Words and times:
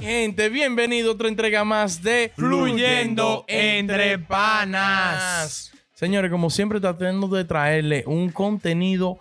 Gente, 0.00 0.48
bienvenido 0.48 1.10
a 1.10 1.14
otra 1.14 1.28
entrega 1.28 1.64
más 1.64 2.02
de 2.02 2.32
Fluyendo 2.34 3.44
Entre 3.46 4.18
Panas. 4.18 5.72
Señores, 5.94 6.30
como 6.30 6.48
siempre 6.48 6.80
tratando 6.80 7.28
de 7.28 7.44
traerle 7.44 8.04
un 8.06 8.30
contenido 8.30 9.18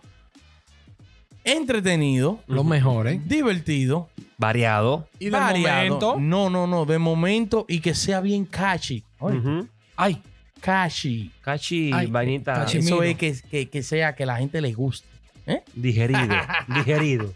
entretenido, 1.43 2.39
Lo 2.47 2.63
mejor, 2.63 3.07
¿eh? 3.07 3.19
divertido, 3.25 4.09
Variado. 4.37 5.09
Y 5.19 5.25
de 5.25 5.31
variado. 5.31 5.85
momento. 5.89 6.15
No, 6.17 6.49
no, 6.49 6.65
no, 6.65 6.85
de 6.85 6.97
momento 6.97 7.65
y 7.67 7.81
que 7.81 7.93
sea 7.93 8.21
bien 8.21 8.45
catchy. 8.45 9.03
Oye, 9.19 9.37
Ujú. 9.39 9.67
Ay, 9.97 10.21
catchy. 10.61 11.29
Cachi, 11.41 11.91
Ay, 11.93 12.07
vainita. 12.07 12.53
cachi. 12.53 12.77
Eso 12.77 12.87
Chimino. 12.87 13.03
es 13.03 13.17
que, 13.17 13.35
que, 13.51 13.69
que 13.69 13.83
sea 13.83 14.15
que 14.15 14.25
la 14.25 14.37
gente 14.37 14.61
le 14.61 14.71
guste. 14.71 15.05
¿eh? 15.45 15.61
Digerido. 15.75 16.35
digerido. 16.73 17.33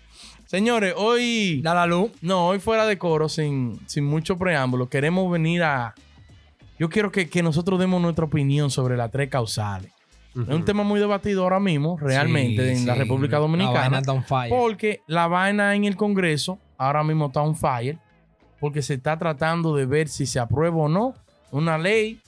Señores, 0.54 0.94
hoy... 0.96 1.62
Da 1.64 1.74
la 1.74 1.88
luz. 1.88 2.12
No, 2.22 2.50
hoy 2.50 2.60
fuera 2.60 2.86
de 2.86 3.00
coro, 3.00 3.28
sin, 3.28 3.80
sin 3.88 4.06
mucho 4.06 4.38
preámbulo, 4.38 4.88
queremos 4.88 5.32
venir 5.32 5.64
a... 5.64 5.96
Yo 6.78 6.90
quiero 6.90 7.12
que, 7.12 7.28
que 7.28 7.42
nosotros 7.42 7.80
demos 7.80 8.00
nuestra 8.00 8.26
opinión 8.26 8.70
sobre 8.70 8.96
las 8.96 9.10
tres 9.10 9.30
causales. 9.30 9.92
Es 10.36 10.48
un 10.50 10.64
tema 10.64 10.84
muy 10.84 11.00
debatido 11.00 11.42
ahora 11.42 11.60
mismo, 11.60 11.98
realmente, 12.00 12.76
Sí, 12.76 12.82
en 12.82 12.88
la. 12.88 12.94
República 12.94 13.38
La 13.38 13.42
Dominicana. 13.42 13.80
vaina 13.80 14.00
está 14.00 14.12
on 14.14 14.24
fire. 14.24 14.50
Porque 14.50 15.02
la 15.08 15.26
vaina 15.28 15.74
en 15.74 15.86
el 15.86 15.96
Congreso 15.96 16.60
ahora 16.78 17.04
mismo 17.04 17.28
está 17.28 17.42
on 17.42 17.56
fire. 17.56 17.98
Porque 18.60 18.84
se 18.84 18.94
está 18.94 19.18
tratando 19.18 19.76
de 19.76 19.88
ver 19.88 20.08
si 20.08 20.28
se 20.28 20.40
aprueba 20.40 20.78
o 20.78 20.88
no 20.88 21.16
una 21.52 21.80
ley 21.80 22.20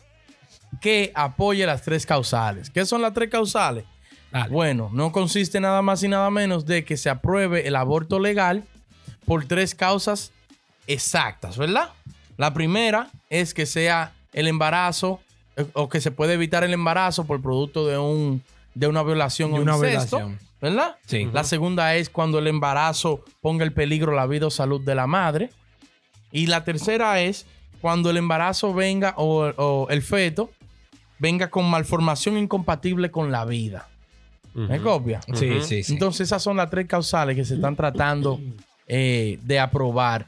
que 0.82 1.12
apoye 1.14 1.64
las 1.66 1.84
tres 1.84 2.06
causales. 2.08 2.72
¿Qué 2.72 2.86
son 2.86 3.02
las 3.04 3.14
tres 3.14 3.30
causales? 3.30 3.86
Dale. 4.36 4.50
Bueno, 4.50 4.90
no 4.92 5.14
consiste 5.14 5.62
nada 5.62 5.82
más 5.82 6.04
y 6.04 6.10
nada 6.10 6.30
menos 6.30 6.66
de 6.66 6.84
que 6.84 6.98
se 6.98 7.10
apruebe 7.10 7.70
el 7.70 7.76
aborto 7.78 8.20
legal 8.20 8.66
por 9.26 9.46
tres 9.46 9.74
causas 9.74 10.34
exactas, 10.88 11.58
¿verdad? 11.58 11.92
La 12.36 12.54
primera 12.54 13.10
es 13.30 13.54
que 13.54 13.66
sea 13.66 14.12
el 14.34 14.50
embarazo 14.50 15.22
eh, 15.56 15.66
o 15.72 15.88
que 15.88 16.02
se 16.02 16.12
puede 16.12 16.34
evitar 16.34 16.66
el 16.66 16.74
embarazo 16.74 17.26
por 17.26 17.42
producto 17.42 17.88
de 17.88 17.98
un 17.98 18.44
de 18.74 18.88
una 18.88 19.04
violación 19.04 19.54
De 19.54 19.60
o 19.60 19.62
una 19.62 19.78
incesto, 19.78 20.18
violación. 20.18 20.40
¿verdad? 20.60 20.98
Sí. 21.06 21.30
La 21.32 21.46
segunda 21.46 21.96
es 21.96 22.10
cuando 22.10 22.40
el 22.40 22.48
embarazo 22.48 23.24
ponga 23.40 23.64
en 23.64 23.74
peligro 23.74 24.14
la 24.14 24.28
vida 24.28 24.48
o 24.48 24.52
salud 24.52 24.82
de 24.82 24.96
la 24.96 25.08
madre. 25.08 25.50
Y 26.34 26.48
la 26.48 26.66
tercera 26.66 27.22
es 27.22 27.46
cuando 27.80 28.10
el 28.10 28.18
embarazo 28.18 28.74
venga 28.74 29.14
o, 29.16 29.46
o 29.46 29.88
el 29.90 30.02
feto 30.02 30.52
venga 31.20 31.50
con 31.50 31.70
malformación 31.70 32.38
incompatible 32.38 33.12
con 33.12 33.32
la 33.32 33.46
vida. 33.46 33.88
¿Me 34.56 34.80
copia? 34.82 35.20
Sí, 35.34 35.62
sí, 35.62 35.84
sí. 35.84 35.94
Entonces 35.94 36.28
esas 36.28 36.42
son 36.42 36.58
las 36.58 36.70
tres 36.70 36.88
causales 36.88 37.36
que 37.36 37.44
se 37.44 37.56
están 37.56 37.76
tratando 37.76 38.40
eh, 38.88 39.38
de 39.44 39.60
aprobar 39.60 40.28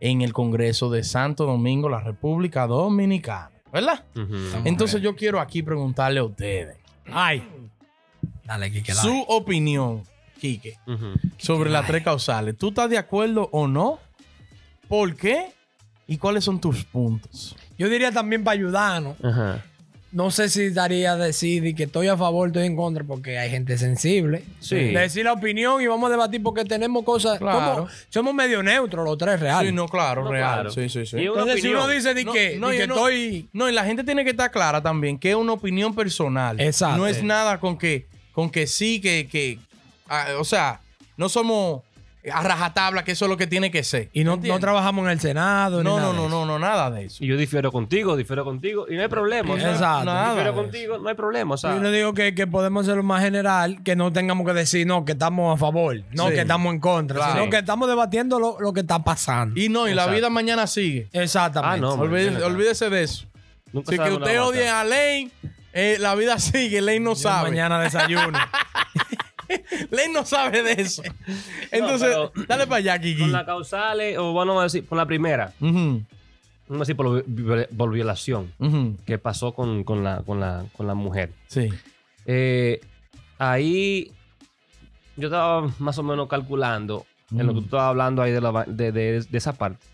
en 0.00 0.20
el 0.22 0.32
Congreso 0.32 0.90
de 0.90 1.02
Santo 1.02 1.46
Domingo, 1.46 1.88
la 1.88 2.00
República 2.00 2.66
Dominicana. 2.66 3.50
¿Verdad? 3.72 4.04
Entonces 4.64 5.02
yo 5.02 5.16
quiero 5.16 5.40
aquí 5.40 5.62
preguntarle 5.62 6.20
a 6.20 6.24
ustedes 6.24 6.76
Ay. 7.12 7.42
Dale, 8.44 8.70
Kike, 8.70 8.94
dale. 8.94 9.08
su 9.08 9.24
opinión, 9.28 10.02
Quique, 10.40 10.78
sobre 11.36 11.68
las 11.70 11.86
tres 11.86 12.02
causales. 12.04 12.56
¿Tú 12.56 12.68
estás 12.68 12.88
de 12.88 12.96
acuerdo 12.98 13.48
o 13.52 13.66
no? 13.66 13.98
¿Por 14.88 15.16
qué? 15.16 15.52
¿Y 16.06 16.16
cuáles 16.18 16.44
son 16.44 16.60
tus 16.60 16.84
puntos? 16.84 17.56
Yo 17.76 17.88
diría 17.88 18.12
también 18.12 18.44
para 18.44 18.54
ayudarnos. 18.54 19.16
Ajá. 19.22 19.64
No 20.16 20.30
sé 20.30 20.48
si 20.48 20.70
daría 20.70 21.12
a 21.12 21.16
decir 21.18 21.74
que 21.74 21.82
estoy 21.82 22.08
a 22.08 22.16
favor, 22.16 22.46
estoy 22.48 22.64
en 22.64 22.74
contra, 22.74 23.04
porque 23.04 23.38
hay 23.38 23.50
gente 23.50 23.76
sensible. 23.76 24.42
Sí. 24.60 24.76
Decir 24.76 25.26
la 25.26 25.34
opinión 25.34 25.82
y 25.82 25.86
vamos 25.88 26.08
a 26.08 26.10
debatir 26.12 26.42
porque 26.42 26.64
tenemos 26.64 27.04
cosas. 27.04 27.38
Claro. 27.38 27.74
como- 27.82 27.88
somos 28.08 28.32
medio 28.32 28.62
neutros 28.62 29.04
los 29.04 29.18
tres 29.18 29.38
reales. 29.40 29.68
Sí, 29.68 29.74
no, 29.76 29.86
claro, 29.86 30.24
No, 30.24 30.32
real. 30.32 30.54
claro. 30.54 30.70
Sí, 30.70 30.88
sí, 30.88 31.04
sí. 31.04 31.18
Entonces, 31.18 31.60
si 31.60 31.68
uno 31.68 31.86
dice 31.86 32.14
de 32.14 32.24
No, 32.24 32.32
que, 32.32 32.56
no, 32.58 32.68
de 32.70 32.78
que 32.78 32.86
no- 32.86 32.94
estoy. 32.94 33.50
No, 33.52 33.68
y 33.68 33.72
la 33.72 33.84
gente 33.84 34.04
tiene 34.04 34.24
que 34.24 34.30
estar 34.30 34.50
clara 34.50 34.82
también 34.82 35.18
que 35.18 35.28
es 35.32 35.36
una 35.36 35.52
opinión 35.52 35.94
personal. 35.94 36.58
Exacto. 36.62 36.96
No 36.96 37.06
es 37.06 37.22
nada 37.22 37.60
con 37.60 37.76
que, 37.76 38.06
con 38.32 38.48
que 38.48 38.66
sí, 38.66 39.02
que, 39.02 39.28
que 39.30 39.58
ah, 40.08 40.28
o 40.38 40.44
sea, 40.44 40.80
no 41.18 41.28
somos 41.28 41.82
a 42.32 42.42
rajatabla, 42.42 43.04
que 43.04 43.12
eso 43.12 43.24
es 43.26 43.30
lo 43.30 43.36
que 43.36 43.46
tiene 43.46 43.70
que 43.70 43.84
ser. 43.84 44.08
Y 44.12 44.24
no, 44.24 44.36
no 44.36 44.58
trabajamos 44.58 45.04
en 45.06 45.10
el 45.12 45.20
Senado. 45.20 45.78
ni 45.78 45.84
No, 45.84 45.96
nada 45.98 46.12
no, 46.12 46.28
no, 46.28 46.28
no, 46.28 46.46
no, 46.46 46.58
nada 46.58 46.90
de 46.90 47.04
eso. 47.06 47.22
Y 47.24 47.28
yo 47.28 47.36
difiero 47.36 47.70
contigo, 47.72 48.16
difiero 48.16 48.44
contigo. 48.44 48.86
Y 48.88 48.96
no 48.96 49.02
hay 49.02 49.08
problema. 49.08 49.54
o 49.54 49.58
sea, 49.58 49.72
Exacto. 49.72 50.04
Nada 50.06 50.30
Difiero 50.30 50.54
contigo, 50.54 50.98
no 50.98 51.08
hay 51.08 51.14
problema. 51.14 51.54
O 51.54 51.56
sea, 51.56 51.74
Yo 51.74 51.82
le 51.82 51.92
digo 51.92 52.14
que, 52.14 52.34
que 52.34 52.46
podemos 52.46 52.86
ser 52.86 52.96
lo 52.96 53.02
más 53.02 53.22
general, 53.22 53.82
que 53.82 53.96
no 53.96 54.12
tengamos 54.12 54.46
que 54.46 54.52
decir, 54.52 54.86
no, 54.86 55.04
que 55.04 55.12
estamos 55.12 55.54
a 55.54 55.58
favor, 55.58 55.96
no, 56.12 56.28
Sí. 56.28 56.34
que 56.34 56.40
estamos 56.40 56.72
en 56.72 56.80
contra, 56.80 57.16
Claro. 57.16 57.32
sino 57.34 57.50
que 57.50 57.58
estamos 57.58 57.88
debatiendo 57.88 58.38
lo, 58.38 58.60
lo 58.60 58.72
que 58.72 58.80
está 58.80 59.02
pasando. 59.04 59.58
Y 59.60 59.68
no, 59.68 59.88
y 59.88 59.94
la 59.94 60.06
vida 60.06 60.28
mañana 60.30 60.66
sigue. 60.66 61.08
Exactamente. 61.12 61.76
Ah, 61.76 61.80
no. 61.80 61.92
Olvídese, 61.94 62.90
de 62.90 63.02
eso. 63.02 63.26
nunca 63.72 63.92
Si 63.92 63.98
que 63.98 64.10
usted 64.12 64.40
odie 64.40 64.68
a 64.68 64.84
Lane, 64.84 65.30
eh, 65.72 65.96
la 66.00 66.14
vida 66.14 66.38
sigue, 66.38 66.80
Lane 66.80 67.00
no 67.00 67.10
Yo 67.10 67.16
sabe. 67.16 67.50
Mañana 67.50 67.78
desayuno. 67.80 68.38
Lane 69.90 70.12
no 70.12 70.24
sabe 70.24 70.62
de 70.62 70.72
eso. 70.80 71.02
Entonces, 71.70 72.14
dale 72.48 72.66
para 72.66 72.76
allá, 72.76 72.98
Kiki. 73.00 73.20
Con 73.20 73.32
las 73.32 73.44
causales, 73.44 74.16
o 74.18 74.32
vamos 74.34 74.58
a 74.60 74.64
decir, 74.64 74.86
con 74.86 74.98
la 74.98 75.06
primera, 75.06 75.52
Ujú, 75.60 76.02
vamos 76.68 76.78
a 76.78 76.78
decir 76.78 76.96
por, 76.96 77.24
por 77.76 77.90
violación 77.92 78.52
que 79.06 79.18
pasó 79.18 79.52
con, 79.52 79.84
con 79.84 80.02
la, 80.04 80.22
con, 80.22 80.40
la, 80.40 80.64
con 80.76 80.86
la 80.86 80.94
mujer. 80.94 81.32
Sí. 81.48 81.68
Eh, 82.26 82.80
ahí 83.38 84.12
yo 85.16 85.28
estaba 85.28 85.70
más 85.78 85.96
o 85.98 86.02
menos 86.02 86.28
calculando 86.28 87.06
en 87.30 87.46
lo 87.46 87.54
que 87.54 87.60
tú 87.60 87.64
estabas 87.66 87.86
hablando 87.88 88.22
ahí 88.22 88.32
de, 88.32 88.40
la 88.40 88.64
de, 88.66 88.92
de- 88.92 89.20
de 89.22 89.38
esa 89.38 89.52
parte. 89.52 89.84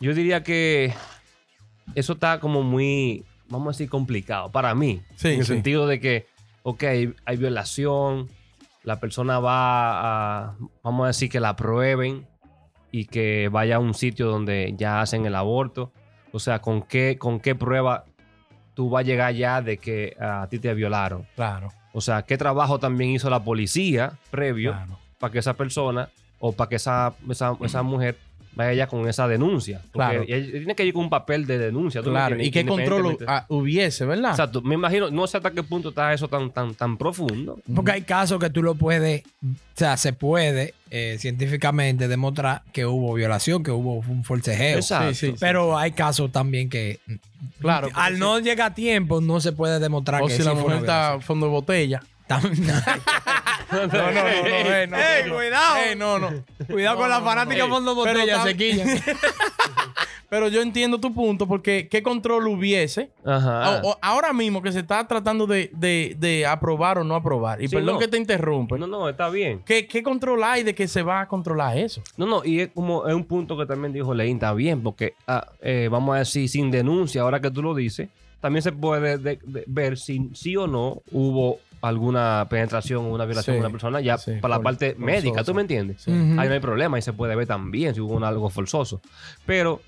Yo 0.00 0.14
diría 0.14 0.42
que 0.42 0.92
eso 1.94 2.12
está 2.14 2.40
como 2.40 2.62
muy, 2.62 3.24
vamos 3.48 3.68
a 3.68 3.70
decir, 3.76 3.88
complicado 3.88 4.50
para 4.50 4.74
mí. 4.74 5.00
Sí, 5.16 5.28
en 5.28 5.40
el 5.40 5.46
sí. 5.46 5.52
sentido 5.54 5.86
de 5.86 6.00
que, 6.00 6.26
ok, 6.64 6.82
hay, 6.82 7.36
violación, 7.36 8.28
la 8.82 8.98
persona 8.98 9.38
va 9.38 10.46
a, 10.46 10.56
vamos 10.82 11.04
a 11.04 11.06
decir, 11.08 11.28
que 11.28 11.38
la 11.38 11.50
aprueben 11.50 12.26
y 12.90 13.04
que 13.04 13.48
vaya 13.52 13.76
a 13.76 13.78
un 13.78 13.94
sitio 13.94 14.26
donde 14.26 14.74
ya 14.76 15.00
hacen 15.00 15.26
el 15.26 15.34
aborto. 15.34 15.92
O 16.32 16.38
sea, 16.38 16.60
¿con 16.60 16.82
qué, 16.82 17.16
con 17.18 17.38
qué 17.38 17.54
prueba 17.54 18.06
tú 18.72 18.90
vas 18.90 19.00
a 19.00 19.04
llegar 19.04 19.34
ya 19.34 19.60
de 19.60 19.76
que 19.76 20.16
a 20.18 20.48
ti 20.48 20.58
te 20.58 20.72
violaron? 20.74 21.26
Claro. 21.36 21.68
O 21.92 22.00
sea, 22.00 22.22
¿qué 22.22 22.38
trabajo 22.38 22.78
también 22.78 23.10
hizo 23.10 23.28
la 23.30 23.44
policía 23.44 24.14
previo 24.30 24.72
claro. 24.72 24.98
para 25.18 25.32
que 25.32 25.38
esa 25.40 25.54
persona 25.54 26.08
o 26.40 26.52
para 26.52 26.70
que 26.70 26.76
esa, 26.76 27.14
esa, 27.30 27.56
esa 27.60 27.82
mujer 27.82 28.16
vaya 28.54 28.72
ya 28.72 28.86
con 28.86 29.08
esa 29.08 29.28
denuncia? 29.28 29.80
Claro. 29.92 30.24
ella 30.26 30.50
tiene 30.50 30.74
que 30.74 30.84
ir 30.84 30.94
con 30.94 31.04
un 31.04 31.10
papel 31.10 31.46
de 31.46 31.58
denuncia. 31.58 32.02
¿tú 32.02 32.10
Claro. 32.10 32.42
¿Y 32.42 32.50
qué 32.50 32.64
control 32.64 33.18
ah, 33.26 33.44
hubiese, 33.48 34.04
verdad? 34.04 34.30
Exacto. 34.30 34.62
Me 34.62 34.74
imagino, 34.74 35.10
no 35.10 35.26
sé 35.26 35.36
hasta 35.36 35.50
qué 35.50 35.62
punto 35.62 35.90
está 35.90 36.12
eso 36.12 36.28
tan, 36.28 36.50
tan, 36.50 36.74
tan 36.74 36.96
profundo. 36.96 37.58
Porque 37.74 37.92
hay 37.92 38.02
casos 38.02 38.38
que 38.38 38.50
tú 38.50 38.62
lo 38.62 38.74
puedes, 38.74 39.22
o 39.42 39.56
sea, 39.74 39.96
se 39.96 40.12
puede 40.12 40.74
eh, 40.90 41.16
científicamente 41.18 42.08
demostrar 42.08 42.62
que 42.72 42.86
hubo 42.86 43.14
violación, 43.14 43.62
que 43.62 43.70
hubo 43.70 43.94
un 43.96 44.24
forcejeo. 44.24 44.76
Exacto. 44.76 45.14
Sí, 45.14 45.26
sí. 45.28 45.34
Pero 45.40 45.76
hay 45.76 45.92
casos 45.92 46.30
también 46.30 46.68
que, 46.68 47.00
Claro. 47.58 47.88
al 47.94 48.18
no 48.18 48.38
llegar 48.38 48.72
a 48.72 48.74
tiempo, 48.74 49.20
no 49.20 49.40
se 49.40 49.52
puede 49.52 49.78
demostrar 49.80 50.22
O 50.22 50.26
que 50.26 50.32
si 50.32 50.42
sí 50.42 50.44
la 50.44 50.54
mujer 50.54 50.78
está 50.78 51.18
fondo 51.20 51.46
de 51.46 51.52
botella. 51.52 52.02
No, 53.72 53.86
no, 53.86 53.86
no, 53.88 54.12
no, 54.12 54.28
eh, 54.28 54.86
no, 54.88 54.96
¡Ey, 54.96 55.22
no, 55.24 55.28
no. 55.30 55.34
cuidado! 55.36 55.76
Eh, 55.78 55.96
no, 55.96 56.18
no. 56.18 56.30
Cuidado 56.70 56.94
No, 56.96 57.00
con 57.00 57.10
la 57.10 57.20
fanática 57.22 57.66
no. 57.66 57.74
fondo 57.74 58.04
Pero 58.04 58.14
botella, 58.18 58.38
tam- 58.38 58.44
sequilla. 58.44 58.84
Pero 60.28 60.48
yo 60.48 60.62
entiendo 60.62 60.98
tu 60.98 61.14
punto 61.14 61.46
porque 61.46 61.86
¿qué 61.88 62.02
control 62.02 62.46
hubiese? 62.48 63.10
Ajá. 63.24 63.80
O- 63.82 63.90
o 63.90 63.98
ahora 64.02 64.32
mismo 64.32 64.62
que 64.62 64.72
se 64.72 64.80
está 64.80 65.06
tratando 65.06 65.46
de, 65.46 65.70
de- 65.74 66.16
de 66.18 66.44
aprobar 66.46 66.98
o 66.98 67.04
no 67.04 67.14
aprobar. 67.14 67.62
Y 67.62 67.68
Sí, 67.68 67.76
perdón 67.76 67.94
no. 67.94 68.00
que 68.00 68.08
te 68.08 68.16
interrumpa. 68.16 68.76
no, 68.76 68.86
no, 68.86 69.08
está 69.08 69.28
bien. 69.28 69.62
¿Qué, 69.64 69.86
¿Qué 69.86 70.02
control 70.02 70.42
hay 70.42 70.62
de 70.62 70.74
que 70.74 70.88
se 70.88 71.02
va 71.02 71.20
a 71.20 71.28
controlar 71.28 71.76
eso? 71.78 72.02
No, 72.16 72.26
no, 72.26 72.44
y 72.44 72.60
es 72.60 72.68
como 72.74 73.06
es 73.06 73.14
un 73.14 73.24
punto 73.24 73.56
que 73.56 73.66
también 73.66 73.92
dijo 73.92 74.12
Leín, 74.14 74.36
está 74.36 74.52
bien, 74.54 74.82
porque 74.82 75.14
ah, 75.26 75.46
eh, 75.62 75.88
vamos 75.90 76.16
a 76.16 76.18
decir, 76.20 76.48
sin 76.48 76.70
denuncia, 76.70 77.22
ahora 77.22 77.40
que 77.40 77.50
tú 77.50 77.62
lo 77.62 77.74
dices, 77.74 78.08
también 78.40 78.62
se 78.62 78.72
puede 78.72 79.18
de- 79.18 79.38
de- 79.42 79.64
ver 79.66 79.96
si 79.98 80.30
sí 80.34 80.56
o 80.56 80.66
no 80.66 81.02
hubo 81.12 81.60
alguna 81.84 82.46
penetración 82.50 83.04
o 83.04 83.08
una 83.08 83.24
violación 83.24 83.54
Sí, 83.54 83.60
de 83.60 83.66
una 83.66 83.70
persona 83.70 84.00
ya 84.00 84.18
sí, 84.18 84.32
para 84.40 84.56
la 84.56 84.62
parte 84.62 84.94
médica, 84.98 85.44
¿tú 85.44 85.54
me 85.54 85.60
entiendes? 85.62 86.02
Sí. 86.02 86.10
Ujú. 86.10 86.40
Ahí 86.40 86.48
no 86.48 86.54
hay 86.54 86.60
problema, 86.60 86.96
ahí 86.96 87.02
se 87.02 87.12
puede 87.12 87.34
ver 87.36 87.46
también 87.46 87.94
si 87.94 88.00
hubo 88.00 88.14
un- 88.14 88.24
algo 88.24 88.48
forzoso. 88.50 89.00
Pero 89.46 89.80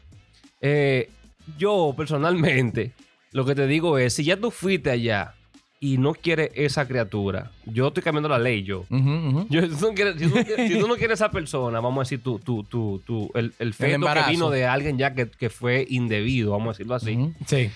eh, 0.60 1.10
yo 1.58 1.94
personalmente, 1.96 2.92
lo 3.32 3.44
que 3.44 3.54
te 3.54 3.66
digo 3.66 3.98
es, 3.98 4.14
si 4.14 4.24
ya 4.24 4.36
tú 4.36 4.50
fuiste 4.50 4.90
allá 4.90 5.34
y 5.78 5.98
no 5.98 6.14
quieres 6.14 6.50
esa 6.54 6.88
criatura, 6.88 7.50
yo 7.66 7.88
estoy 7.88 8.02
cambiando 8.02 8.28
la 8.30 8.38
ley, 8.38 8.62
yo. 8.62 8.84
Si, 8.88 8.96
tú 8.96 9.88
no 9.88 9.94
quieres, 9.94 10.16
si, 10.18 10.28
tú, 10.28 10.36
si 10.56 10.78
tú 10.80 10.88
no 10.88 10.94
quieres 10.96 11.20
esa 11.20 11.30
persona, 11.30 11.80
vamos 11.80 11.98
a 11.98 12.02
decir, 12.04 12.22
tú, 12.22 12.38
tú, 12.38 12.64
tú, 12.64 13.02
tú, 13.06 13.30
el, 13.34 13.52
el 13.58 13.74
feto 13.74 14.06
que 14.06 14.30
vino 14.30 14.48
de 14.50 14.64
alguien 14.66 14.96
ya 14.96 15.14
que, 15.14 15.28
que 15.28 15.50
fue 15.50 15.86
indebido, 15.88 16.52
vamos 16.52 16.68
a 16.68 16.72
decirlo 16.72 16.94
así. 16.94 17.32
Sí. 17.46 17.70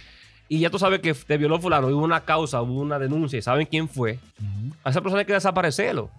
Y 0.52 0.58
ya 0.58 0.68
tú 0.68 0.80
sabes 0.80 0.98
que 0.98 1.14
te 1.14 1.38
violó 1.38 1.60
fulano, 1.60 1.86
hubo 1.86 2.02
una 2.04 2.24
causa, 2.24 2.60
hubo 2.60 2.80
una 2.80 2.98
denuncia 2.98 3.38
y 3.38 3.42
saben 3.42 3.66
quién 3.66 3.88
fue. 3.88 4.18
A 4.82 4.90
esa 4.90 5.00
persona 5.00 5.20
hay 5.20 5.24
que 5.24 5.32
desaparecerlo. 5.32 6.10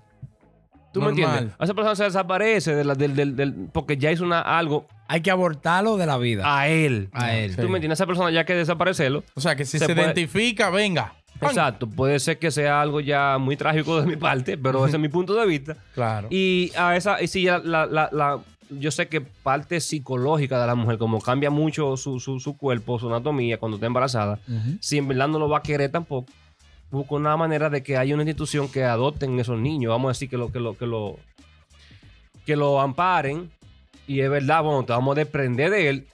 ¿Tú 0.94 1.02
Normal. 1.02 1.16
me 1.16 1.22
entiendes? 1.24 1.56
A 1.60 1.64
esa 1.66 1.74
persona 1.74 1.96
se 1.96 2.04
desaparece 2.06 2.74
de 2.76 2.84
la- 2.86 2.96
del, 2.96 3.14
del- 3.16 3.36
del- 3.36 3.54
porque 3.74 3.98
ya 3.98 4.10
hizo 4.12 4.24
una, 4.24 4.40
algo 4.42 4.88
hay 5.10 5.20
que 5.22 5.32
abortarlo 5.32 5.98
de 5.98 6.06
la 6.06 6.18
vida. 6.18 6.44
a 6.46 6.68
él. 6.70 7.10
A 7.12 7.34
él. 7.36 7.56
Tú 7.58 7.68
me 7.68 7.78
entiendes, 7.78 7.98
esa 8.00 8.06
persona 8.08 8.32
ya 8.32 8.46
que 8.46 8.54
desaparecerlo. 8.56 9.24
O 9.36 9.42
sea, 9.42 9.56
que 9.58 9.66
si 9.66 9.78
Se 9.80 9.86
se, 9.86 9.94
puede- 9.94 10.08
identifica, 10.08 10.70
venga. 10.70 11.14
Exacto, 11.42 11.90
puede 11.90 12.20
ser 12.20 12.38
que 12.40 12.52
sea 12.52 12.82
algo 12.82 13.00
ya 13.02 13.38
muy 13.40 13.58
trágico 13.58 14.00
de 14.00 14.06
mi 14.08 14.16
parte, 14.16 14.58
pero 14.58 14.86
ese 14.86 14.96
es 14.98 15.02
mi 15.02 15.10
punto 15.10 15.34
de 15.36 15.46
vista. 15.46 15.76
Claro. 15.94 16.28
Y 16.30 16.72
a 16.78 16.96
esa, 16.96 17.22
y 17.22 17.28
si 17.28 17.44
ya 17.44 17.58
la, 17.60 17.86
la- 17.86 18.10
la- 18.12 18.40
yo 18.80 18.90
sé 18.92 19.08
que 19.08 19.22
parte 19.22 19.80
psicológica 19.82 20.60
de 20.60 20.68
la 20.68 20.76
mujer, 20.76 20.98
como 20.98 21.20
cambia 21.20 21.50
mucho 21.50 21.98
su, 21.98 22.20
su, 22.20 22.40
su 22.40 22.58
cuerpo, 22.58 22.98
su 23.00 23.08
anatomía 23.08 23.58
cuando 23.58 23.76
está 23.78 23.88
embarazada, 23.88 24.40
Ujú. 24.48 24.78
si 24.80 24.98
en 24.98 25.08
verdad 25.08 25.28
no 25.28 25.40
lo 25.40 25.50
va 25.50 25.58
a 25.60 25.62
querer 25.64 25.92
tampoco, 25.92 26.32
busca 26.90 27.16
una 27.16 27.36
manera 27.38 27.70
de 27.70 27.84
que 27.84 27.98
haya 27.98 28.14
una 28.14 28.24
institución 28.24 28.68
que 28.70 28.84
adopten 28.84 29.40
esos 29.40 29.60
niños, 29.60 29.90
vamos 29.92 30.10
a 30.10 30.12
decir 30.12 30.30
que 30.30 30.38
lo, 30.38 30.52
que 30.52 30.60
lo, 30.60 30.78
que 30.78 30.86
lo, 30.86 31.18
que 32.46 32.56
lo 32.56 32.82
amparen, 32.82 33.50
y 34.08 34.20
es 34.22 34.30
verdad, 34.30 34.64
bueno, 34.64 34.84
te 34.84 34.94
vamos 34.94 35.16
a 35.16 35.20
desprender 35.20 35.70
de 35.70 35.90
él, 35.90 36.08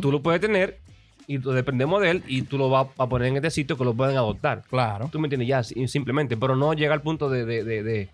tú 0.00 0.10
lo 0.12 0.22
puedes 0.22 0.40
tener, 0.40 0.78
y 1.26 1.38
dependemos 1.38 2.00
de 2.02 2.10
él, 2.10 2.22
y 2.26 2.42
tú 2.42 2.58
lo 2.58 2.68
vas 2.68 2.86
a 2.98 3.06
poner 3.08 3.28
en 3.28 3.36
este 3.36 3.50
sitio 3.50 3.76
que 3.78 3.84
lo 3.84 3.94
pueden 3.94 4.16
adoptar. 4.16 4.62
Claro. 4.68 5.08
Tú 5.10 5.18
me 5.18 5.26
entiendes, 5.26 5.48
ya, 5.48 5.62
si- 5.62 5.88
simplemente, 5.88 6.36
pero 6.36 6.54
no 6.54 6.74
llega 6.74 6.92
al 6.94 7.00
punto 7.02 7.30
de, 7.30 7.44
de, 7.46 7.64
de, 7.64 7.82
de- 7.82 8.08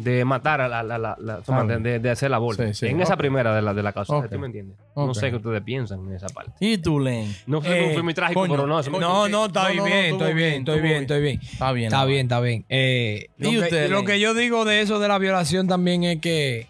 de 0.00 0.24
matar 0.24 0.60
a 0.60 0.68
la, 0.68 0.82
la- 0.84 0.96
la- 0.96 1.16
la- 1.18 1.42
Ah, 1.48 1.64
de, 1.64 1.78
de- 1.78 1.98
de 1.98 2.10
hacer 2.10 2.30
la 2.30 2.38
sí, 2.56 2.72
sí. 2.74 2.86
En 2.86 3.00
esa 3.00 3.16
primera 3.16 3.52
de 3.52 3.62
la, 3.62 3.74
de 3.74 3.82
la 3.82 3.92
causa, 3.92 4.14
Ok. 4.14 4.30
¿tú 4.30 4.38
me 4.38 4.46
entiendes? 4.46 4.76
No 4.94 5.12
sé 5.12 5.30
qué 5.30 5.36
ustedes 5.36 5.60
piensan 5.62 6.06
en 6.06 6.14
esa 6.14 6.28
parte. 6.28 6.52
¿Y 6.60 6.78
tú, 6.78 7.00
Len? 7.00 7.34
No 7.46 7.60
sé 7.60 7.76
Eh, 7.76 7.82
cómo 7.82 7.94
fue 7.94 8.02
muy 8.04 8.14
trágico, 8.14 8.40
coño, 8.40 8.52
pero 8.54 8.66
no. 8.68 8.78
eso- 8.78 8.92
coño, 8.92 9.00
No, 9.08 9.28
no, 9.28 9.46
está 9.46 9.72
no, 9.74 9.84
bien, 9.84 10.12
estoy 10.14 10.34
bien, 10.34 10.54
estoy 10.60 10.80
bien, 10.80 11.02
estoy 11.02 11.20
bien. 11.20 11.40
Está 11.42 11.72
bien. 11.72 11.86
Está 11.86 12.04
bien, 12.04 12.20
está 12.26 12.40
bien. 12.40 12.64
Eh, 12.68 13.26
lo, 13.38 13.48
¿Y 13.50 13.60
que, 13.68 13.88
lo 13.88 14.04
que 14.04 14.20
yo 14.20 14.34
digo 14.34 14.64
de 14.64 14.82
eso 14.82 15.00
de 15.00 15.08
la 15.08 15.18
violación 15.18 15.66
también 15.66 16.04
es 16.04 16.20
que 16.20 16.68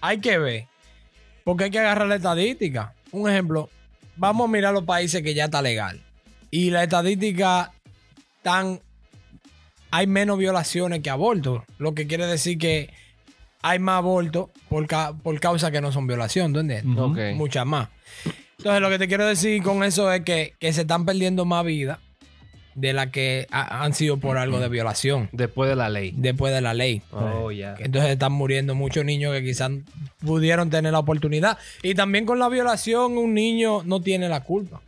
hay 0.00 0.20
que 0.20 0.38
ver. 0.38 0.66
Porque 1.42 1.64
hay 1.64 1.70
que 1.70 1.80
agarrar 1.80 2.06
la 2.06 2.14
estadística. 2.16 2.94
Un 3.10 3.28
ejemplo, 3.28 3.68
vamos 4.16 4.48
a 4.48 4.52
mirar 4.52 4.72
los 4.72 4.84
países 4.84 5.20
que 5.22 5.34
ya 5.34 5.46
está 5.46 5.60
legal. 5.62 6.00
Y 6.52 6.70
la 6.70 6.84
estadística 6.84 7.72
tan... 8.42 8.78
Hay 9.92 10.06
menos 10.08 10.38
violaciones 10.38 11.00
que 11.00 11.10
abortos. 11.10 11.62
Lo 11.78 11.94
que 11.94 12.06
quiere 12.08 12.26
decir 12.26 12.58
que 12.58 12.90
hay 13.62 13.78
más 13.78 13.98
abortos 13.98 14.48
por, 14.68 14.86
ca- 14.88 15.12
por 15.12 15.38
causa 15.38 15.70
que 15.70 15.80
no 15.80 15.92
son 15.92 16.06
violación, 16.08 16.52
¿tú 16.52 16.58
entiendes? 16.60 16.84
Muchas 17.36 17.64
más. 17.66 17.88
Entonces, 18.58 18.80
lo 18.80 18.90
que 18.90 18.98
te 18.98 19.06
quiero 19.08 19.26
decir 19.26 19.62
con 19.62 19.84
eso 19.84 20.10
es 20.12 20.22
que, 20.22 20.54
que 20.58 20.72
se 20.72 20.80
están 20.82 21.04
perdiendo 21.04 21.44
más 21.44 21.64
vidas 21.64 21.98
de 22.74 22.92
las 22.94 23.08
que 23.08 23.46
ha- 23.50 23.84
han 23.84 23.92
sido 23.92 24.16
por 24.16 24.38
algo 24.38 24.58
de 24.58 24.68
violación 24.70 25.28
Después 25.32 25.68
de 25.68 25.76
la 25.76 25.90
ley. 25.90 26.14
después 26.16 26.54
de 26.54 26.60
la 26.62 26.72
ley. 26.72 27.02
Oh, 27.10 27.50
ya. 27.50 27.74
Entonces 27.78 28.12
están 28.12 28.32
muriendo 28.32 28.74
muchos 28.74 29.04
niños 29.04 29.34
que 29.34 29.42
quizás 29.44 29.70
pudieron 30.20 30.70
tener 30.70 30.92
la 30.92 31.00
oportunidad. 31.00 31.58
Y 31.82 31.94
también 31.94 32.24
con 32.24 32.38
la 32.38 32.48
violación, 32.48 33.18
un 33.18 33.34
niño 33.34 33.82
no 33.84 34.00
tiene 34.00 34.28
la 34.30 34.40
culpa. 34.42 34.80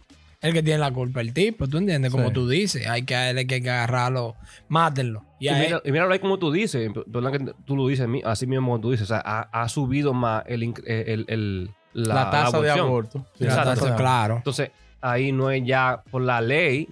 El 0.45 0.53
que 0.53 0.63
tiene 0.63 0.79
la 0.79 0.93
culpa 0.93 1.21
el 1.23 1.33
tipo, 1.33 1.67
¿tú 1.69 1.79
entiendes? 1.79 2.13
Como 2.13 2.29
Sí. 2.29 2.33
tú 2.35 2.49
dices, 2.49 2.87
hay 2.87 3.03
que 3.05 3.15
hay 3.17 3.47
que 3.47 3.57
agarrarlo, 3.71 4.37
mátenlo. 4.69 5.25
Y 5.41 5.49
Y, 5.49 5.53
mira, 5.55 5.81
y 5.85 5.91
míralo 5.91 6.13
ahí 6.13 6.19
como 6.19 6.39
tú 6.39 6.53
dices, 6.53 6.91
perdón 7.11 7.33
que 7.33 7.53
tú 7.65 7.77
lo 7.77 7.87
dices, 7.89 8.07
así 8.25 8.47
mismo 8.47 8.67
como 8.67 8.81
tú 8.81 8.91
dices, 8.91 9.11
o 9.11 9.15
sea, 9.15 9.23
ha, 9.25 9.41
ha 9.63 9.69
subido 9.69 10.13
más 10.13 10.45
el, 10.47 10.63
eh, 10.87 11.05
el- 11.09 11.25
el- 11.29 11.71
la, 11.95 12.15
La 12.15 12.31
tasa 12.31 12.61
de 12.61 12.71
aborto. 12.71 13.27
Sí, 13.39 13.45
la 13.45 13.65
tasa, 13.65 13.97
claro. 13.97 14.37
Entonces, 14.39 14.71
ahí 15.01 15.33
no 15.33 15.51
es 15.51 15.65
ya 15.65 16.03
por 16.11 16.23
la 16.23 16.41
ley. 16.41 16.89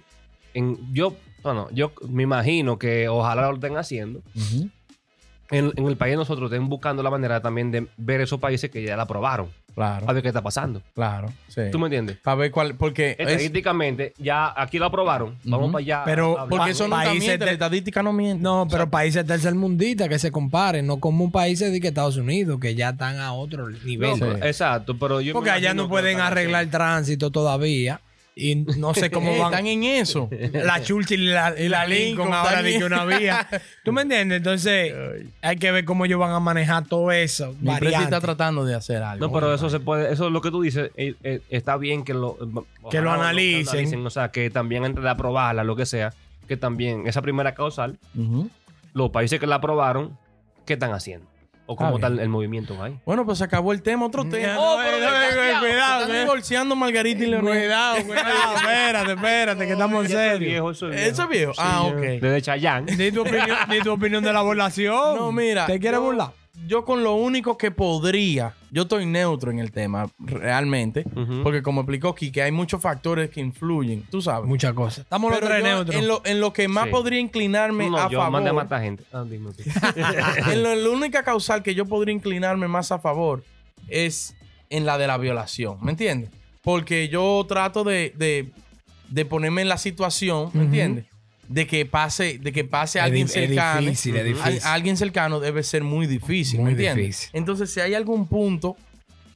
En, 0.53 0.77
yo, 0.93 1.15
bueno, 1.41 1.67
yo 1.71 1.91
me 2.09 2.23
imagino 2.23 2.79
que 2.79 3.07
ojalá 3.09 3.49
lo 3.49 3.55
estén 3.55 3.75
haciendo. 3.77 4.21
En, 5.51 5.71
en 5.75 5.85
el 5.87 5.97
país 5.97 6.15
nosotros 6.15 6.51
estén 6.51 6.67
buscando 6.69 7.03
la 7.03 7.09
manera 7.11 7.41
también 7.41 7.69
de 7.71 7.87
ver 7.97 8.21
esos 8.21 8.39
países 8.39 8.69
que 8.71 8.83
ya 8.83 8.95
la 8.97 9.03
aprobaron. 9.03 9.47
Claro, 9.75 10.07
A 10.07 10.13
ver 10.13 10.21
qué 10.21 10.27
está 10.27 10.41
pasando. 10.43 10.83
claro. 10.93 11.29
Sí. 11.47 11.61
¿Tú 11.71 11.79
me 11.79 11.87
entiendes? 11.87 12.17
Para 12.23 12.35
ver 12.35 12.51
cuál. 12.51 12.75
Porque. 12.75 13.11
es- 13.17 13.27
Estadísticamente, 13.27 14.13
ya 14.19 14.53
aquí 14.55 14.77
lo 14.77 14.85
aprobaron. 14.85 15.35
Vamos 15.43 15.71
para 15.71 15.81
allá. 15.83 16.01
Pero- 16.05 16.37
a 16.39 16.47
porque 16.47 16.73
nunca 16.73 16.89
países 17.05 17.39
de- 17.39 17.51
estadística 17.51 18.03
no 18.03 18.13
miente. 18.13 18.43
No, 18.43 18.67
pero 18.69 18.89
países 18.89 19.25
tercermundistas 19.25 20.09
que 20.09 20.19
se 20.19 20.31
comparen, 20.31 20.85
no 20.85 20.97
como 20.99 21.23
un 21.23 21.31
país 21.31 21.59
de 21.59 21.79
que 21.81 21.87
Estados 21.87 22.17
Unidos, 22.17 22.59
que 22.59 22.75
ya 22.75 22.89
están 22.89 23.17
a 23.19 23.33
otro 23.33 23.67
nivel. 23.69 24.11
No, 24.11 24.15
Sí. 24.17 24.39
Exacto, 24.43 24.97
pero 24.97 25.21
yo. 25.21 25.33
Porque 25.33 25.49
allá 25.49 25.73
no 25.73 25.87
pueden 25.89 26.19
arreglar 26.19 26.63
el 26.63 26.69
tránsito 26.69 27.31
todavía. 27.31 27.99
Y 28.35 28.55
no 28.55 28.93
sé 28.93 29.11
cómo 29.11 29.31
Eh, 29.31 29.37
van. 29.39 29.51
Están 29.53 29.67
en 29.67 29.83
eso. 29.83 30.29
la 30.53 30.81
Churchill 30.81 31.21
y 31.21 31.27
la, 31.27 31.53
y 31.59 31.69
la 31.69 31.85
Lincoln 31.85 32.25
Lincoln 32.27 32.33
ahora 32.33 32.61
de 32.63 32.77
que 32.77 32.83
una 32.83 33.05
vía. 33.05 33.47
¿Tú 33.83 33.91
me 33.93 34.01
entiendes? 34.03 34.37
Entonces, 34.37 34.93
hay 35.41 35.57
que 35.57 35.71
ver 35.71 35.85
cómo 35.85 36.05
ellos 36.05 36.19
van 36.19 36.31
a 36.31 36.39
manejar 36.39 36.85
todo 36.87 37.11
eso. 37.11 37.55
Mi 37.61 37.71
empresa 37.71 38.03
está 38.03 38.21
tratando 38.21 38.65
de 38.65 38.75
hacer 38.75 39.03
algo. 39.03 39.27
No, 39.27 39.31
pero 39.33 39.53
eso 39.53 39.69
se 39.69 39.79
puede, 39.79 40.11
eso 40.11 40.27
es 40.27 40.31
lo 40.33 40.41
que 40.41 40.49
tú 40.51 40.61
dices, 40.61 40.91
eh, 40.97 41.13
eh, 41.23 41.41
está 41.49 41.77
bien 41.77 42.03
que 42.03 42.13
lo, 42.13 42.37
Que 42.89 43.01
lo 43.01 43.11
analicen. 43.11 44.05
O 44.05 44.09
sea, 44.09 44.29
que 44.31 44.49
también 44.49 44.83
antes 44.85 45.03
de 45.03 45.09
aprobarla, 45.09 45.63
lo 45.63 45.75
que 45.75 45.85
sea, 45.85 46.13
que 46.47 46.57
también 46.57 47.07
esa 47.07 47.21
primera 47.21 47.53
causal, 47.53 47.97
los 48.93 49.09
países 49.11 49.39
que 49.39 49.47
la 49.47 49.55
aprobaron, 49.55 50.17
¿qué 50.65 50.73
están 50.73 50.91
haciendo? 50.93 51.27
O 51.65 51.75
cómo 51.75 51.95
Está 51.95 52.07
el, 52.07 52.19
el 52.19 52.29
movimiento 52.29 52.81
ahí. 52.83 52.99
Bueno, 53.05 53.25
pues 53.25 53.37
se 53.37 53.45
acabó 53.45 53.71
el 53.71 53.81
tema, 53.81 54.05
otro 54.05 54.27
tema. 54.27 54.59
Oh, 54.59 54.77
no, 54.77 54.83
pero 54.83 54.97
no, 54.99 55.11
no, 55.11 55.19
desgraciado, 55.19 55.59
cuidado, 55.59 55.97
se 55.97 56.01
están 56.03 56.15
eh. 56.15 56.19
divorciando 56.21 56.75
Margarita 56.75 57.23
y 57.23 57.27
Leonel. 57.27 57.53
Cuidado, 57.53 58.03
cuidado. 58.05 58.55
espérate, 58.55 59.11
espérate, 59.13 59.65
que 59.65 59.71
estamos 59.71 60.05
en 60.05 60.11
serio. 60.11 60.71
eso 60.71 60.89
¿Eso 60.89 61.23
es 61.23 61.29
viejo? 61.29 61.53
ah, 61.57 61.83
ok. 61.83 61.95
Desde 61.95 62.41
Chayán. 62.41 62.85
Di 62.85 63.11
tu 63.11 63.21
opinión, 63.21 63.57
di 63.69 63.79
tu 63.79 63.91
opinión 63.91 64.23
de 64.23 64.33
la 64.33 64.41
burlación. 64.41 65.15
No, 65.15 65.31
mira. 65.31 65.65
¿Te 65.65 65.79
quieres 65.79 65.99
burlar? 65.99 66.31
Yo 66.67 66.85
con 66.85 67.03
lo 67.03 67.15
único 67.15 67.57
que 67.57 67.71
podría, 67.71 68.53
yo 68.71 68.83
estoy 68.83 69.05
neutro 69.07 69.49
en 69.49 69.57
el 69.59 69.71
tema, 69.71 70.07
realmente, 70.19 71.03
porque 71.41 71.63
como 71.63 71.81
explicó 71.81 72.13
Kike, 72.13 72.43
hay 72.43 72.51
muchos 72.51 72.79
factores 72.79 73.31
que 73.31 73.41
influyen, 73.41 74.03
tú 74.11 74.21
sabes. 74.21 74.47
Muchas 74.47 74.73
cosas. 74.73 74.99
Estamos 74.99 75.31
los 75.31 75.39
Pero 75.39 75.57
yo, 75.57 75.63
neutros. 75.63 75.95
en, 75.95 76.07
lo, 76.07 76.21
en 76.23 76.39
lo 76.39 76.53
que 76.53 76.67
más 76.67 76.85
Sí. 76.85 76.91
podría 76.91 77.19
inclinarme 77.19 77.89
No, 77.89 77.97
a 77.97 78.07
yo 78.09 78.19
favor, 78.19 78.31
mandé 78.33 78.51
a 78.51 78.53
matar 78.53 78.81
gente. 78.83 79.03
Ah, 79.11 79.25
dime 79.27 79.49
en 80.51 80.63
lo- 80.63 80.75
la 80.75 80.89
única 80.89 81.23
causal 81.23 81.63
que 81.63 81.73
yo 81.73 81.85
podría 81.85 82.13
inclinarme 82.13 82.67
más 82.67 82.91
a 82.91 82.99
favor 82.99 83.43
es 83.87 84.35
en 84.69 84.85
la 84.85 84.97
de 84.99 85.07
la 85.07 85.17
violación, 85.17 85.79
¿me 85.81 85.91
entiendes? 85.91 86.29
Porque 86.61 87.09
yo 87.09 87.43
trato 87.47 87.83
de, 87.83 88.13
de- 88.15 88.51
de 89.09 89.25
ponerme 89.25 89.63
en 89.63 89.69
la 89.69 89.77
situación, 89.77 90.49
¿me 90.53 90.63
entiendes? 90.63 91.05
De 91.47 91.67
que 91.67 91.85
pase, 91.85 92.39
de 92.39 92.51
que 92.53 92.63
pase 92.63 92.99
alguien 92.99 93.25
es 93.25 93.33
cercano. 93.33 93.81
difícil, 93.81 94.15
es 94.15 94.25
difícil. 94.25 94.59
a 94.63 94.73
alguien 94.73 94.95
cercano 94.97 95.39
debe 95.39 95.61
ser 95.63 95.83
muy 95.83 96.07
difícil, 96.07 96.59
Muy 96.61 96.67
¿me 96.67 96.71
entiendes? 96.71 97.05
difícil. 97.05 97.29
Entonces, 97.33 97.71
si 97.73 97.79
hay 97.81 97.93
algún 97.93 98.27
punto 98.27 98.77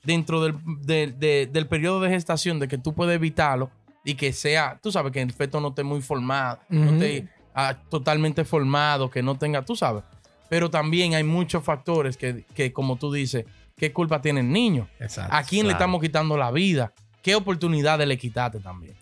dentro 0.03 0.41
del, 0.41 0.55
de- 0.85 1.07
de- 1.11 1.49
del 1.51 1.67
periodo 1.67 1.99
de 2.01 2.09
gestación 2.09 2.59
de 2.59 2.67
que 2.69 2.77
tú 2.77 2.93
puedes 2.93 3.15
evitarlo 3.15 3.69
y 4.05 4.15
que 4.15 4.31
sea, 4.31 4.79
tú 4.81 4.91
sabes, 4.91 5.11
que 5.11 5.21
el 5.21 5.33
feto 5.33 5.59
no 5.59 5.69
esté 5.69 5.83
muy 5.83 6.01
formado, 6.01 6.59
no 6.69 6.91
esté 6.93 7.27
ah, 7.53 7.75
totalmente 7.89 8.45
formado, 8.45 9.09
que 9.09 9.21
no 9.21 9.37
tenga, 9.37 9.63
tú 9.65 9.75
sabes. 9.75 10.03
Pero 10.49 10.69
también 10.69 11.13
hay 11.13 11.23
muchos 11.25 11.61
factores 11.63 12.15
que, 12.15 12.45
que, 12.55 12.71
como 12.71 12.95
tú 12.95 13.11
dices, 13.11 13.43
¿qué 13.75 13.91
culpa 13.91 14.21
tiene 14.21 14.39
el 14.39 14.49
niño? 14.49 14.87
Exacto. 14.99 15.35
¿A 15.35 15.43
quién 15.43 15.67
le 15.67 15.73
estamos 15.73 15.99
quitando 16.01 16.37
la 16.37 16.51
vida? 16.51 16.93
¿Qué 17.21 17.35
oportunidades 17.35 18.07
le 18.07 18.17
quitaste 18.17 18.59
también? 18.61 18.95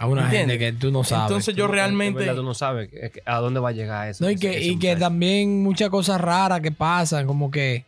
A 0.00 0.06
una 0.06 0.24
¿Entiendes? 0.24 0.58
gente 0.58 0.72
que 0.72 0.72
tú 0.80 0.90
no 0.90 1.04
sabes. 1.04 1.26
Entonces 1.30 1.54
yo 1.54 1.66
En 1.66 1.72
realmente... 1.72 2.20
verdad, 2.20 2.34
tú 2.36 2.42
no 2.42 2.54
sabes 2.54 2.88
a 3.26 3.36
dónde 3.36 3.60
va 3.60 3.68
a 3.68 3.72
llegar 3.72 4.08
eso. 4.08 4.24
No, 4.24 4.30
y 4.30 4.36
que, 4.36 4.56
ese 4.56 4.64
y 4.64 4.78
que 4.78 4.96
también 4.96 5.62
muchas 5.62 5.90
cosas 5.90 6.18
raras 6.18 6.60
que 6.62 6.72
pasan, 6.72 7.26
como 7.26 7.50
que, 7.50 7.84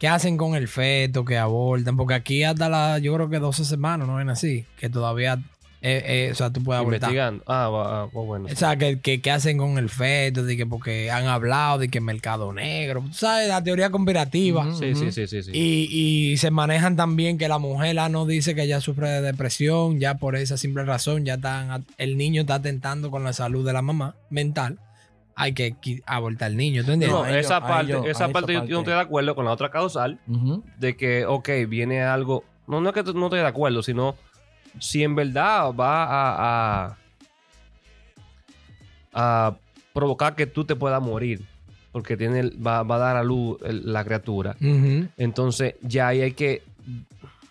que 0.00 0.08
hacen 0.08 0.36
con 0.36 0.56
el 0.56 0.66
feto, 0.66 1.24
que 1.24 1.38
abortan, 1.38 1.96
porque 1.96 2.14
aquí 2.14 2.42
hasta 2.42 2.68
la, 2.68 2.98
yo 2.98 3.14
creo 3.14 3.30
que 3.30 3.38
12 3.38 3.64
semanas, 3.64 4.08
no 4.08 4.16
ven 4.16 4.28
así, 4.28 4.64
que 4.76 4.88
todavía, 4.90 5.38
eh, 5.84 6.02
eh, 6.06 6.28
o 6.30 6.34
sea, 6.36 6.50
tú 6.50 6.62
puedes 6.62 6.78
abortar. 6.80 7.10
Investigando. 7.10 7.42
Ah, 7.46 7.68
va- 7.68 8.02
ah, 8.04 8.08
pues 8.12 8.24
bueno. 8.26 8.46
O 8.50 8.56
sea, 8.56 8.76
que, 8.76 9.00
que, 9.00 9.20
que 9.20 9.30
hacen 9.32 9.58
con 9.58 9.78
el 9.78 9.88
feto, 9.90 10.44
de 10.44 10.56
que 10.56 10.64
porque 10.64 11.10
han 11.10 11.26
hablado 11.26 11.78
de 11.78 11.88
que 11.88 12.00
mercado 12.00 12.52
negro, 12.52 13.02
tú 13.08 13.12
sabes, 13.14 13.48
la 13.48 13.62
teoría 13.64 13.90
conspirativa. 13.90 14.72
Sí, 14.74 14.94
sí, 14.94 15.10
sí, 15.10 15.26
sí. 15.26 15.42
sí. 15.42 15.50
Y, 15.52 15.88
y 16.32 16.36
se 16.36 16.50
manejan 16.52 16.94
también 16.96 17.36
que 17.36 17.48
la 17.48 17.58
mujer 17.58 17.98
ah, 17.98 18.08
no 18.08 18.26
dice 18.26 18.54
que 18.54 18.62
ella 18.62 18.80
sufre 18.80 19.08
de 19.08 19.22
depresión, 19.22 19.98
ya 19.98 20.14
por 20.18 20.36
esa 20.36 20.56
simple 20.56 20.84
razón, 20.84 21.24
ya 21.24 21.34
están, 21.34 21.84
el 21.98 22.16
niño 22.16 22.42
está 22.42 22.54
atentando 22.54 23.10
con 23.10 23.24
la 23.24 23.32
salud 23.32 23.66
de 23.66 23.72
la 23.72 23.82
mamá 23.82 24.14
mental. 24.30 24.78
Hay 25.34 25.54
que 25.54 25.74
abortar 26.06 26.46
al 26.48 26.56
niño, 26.58 26.84
¿tú 26.84 26.92
entiendes? 26.92 27.18
No, 27.18 27.26
esa 27.26 27.60
parte, 27.60 27.90
yo- 27.92 28.04
esa 28.04 28.28
parte 28.28 28.52
yo, 28.52 28.64
yo 28.66 28.74
no 28.76 28.78
estoy 28.80 28.94
de 28.94 29.00
acuerdo 29.00 29.34
con 29.34 29.46
la 29.46 29.50
otra 29.52 29.70
causal 29.70 30.20
de 30.78 30.96
que, 30.96 31.24
ok, 31.26 31.48
viene 31.68 32.02
algo. 32.02 32.44
No, 32.68 32.80
no 32.80 32.90
es 32.90 32.94
que 32.94 33.02
tú- 33.02 33.14
no 33.14 33.26
estoy 33.26 33.40
de 33.40 33.46
acuerdo, 33.46 33.82
sino 33.82 34.14
si 34.78 35.02
en 35.04 35.14
verdad 35.14 35.72
va 35.74 36.04
a, 36.04 36.86
a, 36.86 36.96
a 39.12 39.56
provocar 39.92 40.34
que 40.34 40.46
tú 40.46 40.64
te 40.64 40.74
puedas 40.76 41.02
morir, 41.02 41.42
porque 41.92 42.16
tiene, 42.16 42.50
va, 42.50 42.82
va 42.82 42.96
a 42.96 42.98
dar 42.98 43.16
a 43.16 43.22
luz 43.24 43.58
la 43.62 44.04
criatura. 44.04 44.56
Entonces, 45.16 45.74
ya 45.82 46.08
ahí 46.08 46.22
hay 46.22 46.32
que 46.32 46.62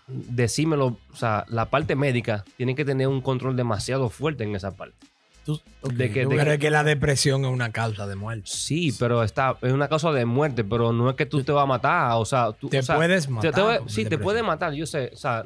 decímelo, 0.07 0.97
o 1.13 1.15
sea, 1.15 1.45
la 1.49 1.69
parte 1.69 1.95
médica 1.95 2.43
tiene 2.57 2.75
que 2.75 2.83
tener 2.83 3.07
un 3.07 3.21
control 3.21 3.55
demasiado 3.55 4.09
fuerte 4.09 4.43
en 4.43 4.55
esa 4.55 4.71
parte. 4.75 4.97
Tú- 5.45 5.59
ok, 5.81 5.91
De 5.93 6.11
que- 6.11 6.25
de 6.25 6.35
Pero 6.35 6.51
es 6.51 6.59
que 6.59 6.69
la 6.69 6.83
depresión 6.83 7.45
es 7.45 7.51
una 7.51 7.71
causa 7.71 8.05
de 8.05 8.15
muerte. 8.15 8.43
Sí, 8.45 8.91
pero 8.99 9.23
está, 9.23 9.57
es 9.61 9.71
una 9.71 9.87
causa 9.87 10.11
de 10.11 10.25
muerte, 10.25 10.63
pero 10.63 10.91
no 10.91 11.09
es 11.09 11.15
que 11.15 11.25
tú 11.25 11.43
te 11.43 11.51
vas 11.51 11.63
a 11.63 11.67
matar, 11.67 12.11
o 12.17 12.25
sea, 12.25 12.51
tú, 12.51 12.67
Te 12.69 12.79
o 12.79 12.83
sea, 12.83 12.95
puedes 12.97 13.29
matar 13.29 13.53
te 13.83 13.89
sí, 13.89 14.05
te 14.05 14.17
puede 14.17 14.43
matar, 14.43 14.73
yo 14.73 14.85
sé, 14.85 15.11
o 15.13 15.17
sea, 15.17 15.45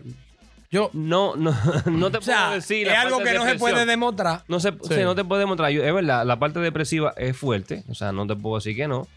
Yo, 0.75 0.89
No, 0.93 1.35
no, 1.35 1.51
no 1.91 2.11
te 2.11 2.17
O 2.17 2.21
sea, 2.21 2.37
puedo 2.47 2.55
decir. 2.55 2.87
es 2.87 2.93
algo 2.97 3.19
que 3.19 3.29
de 3.31 3.35
no 3.39 3.45
se 3.45 3.55
puede 3.55 3.85
demostrar. 3.85 4.43
No 4.47 4.59
se, 4.59 4.71
Sí. 4.83 5.01
no 5.03 5.15
te 5.15 5.23
puedo 5.23 5.39
demostrar. 5.39 5.71
Yo- 5.71 5.83
es 5.83 5.93
verdad, 5.93 6.25
la 6.25 6.37
parte 6.37 6.59
depresiva 6.59 7.13
es 7.17 7.35
fuerte. 7.37 7.83
O 7.89 7.95
sea, 7.95 8.11
no 8.11 8.27
te 8.27 8.35
puedo 8.35 8.55
decir 8.55 8.75
que 8.75 8.87
no. 8.87 9.07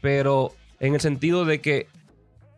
Pero 0.00 0.52
en 0.80 0.94
el 0.94 1.00
sentido 1.00 1.44
de 1.44 1.60
que 1.60 1.86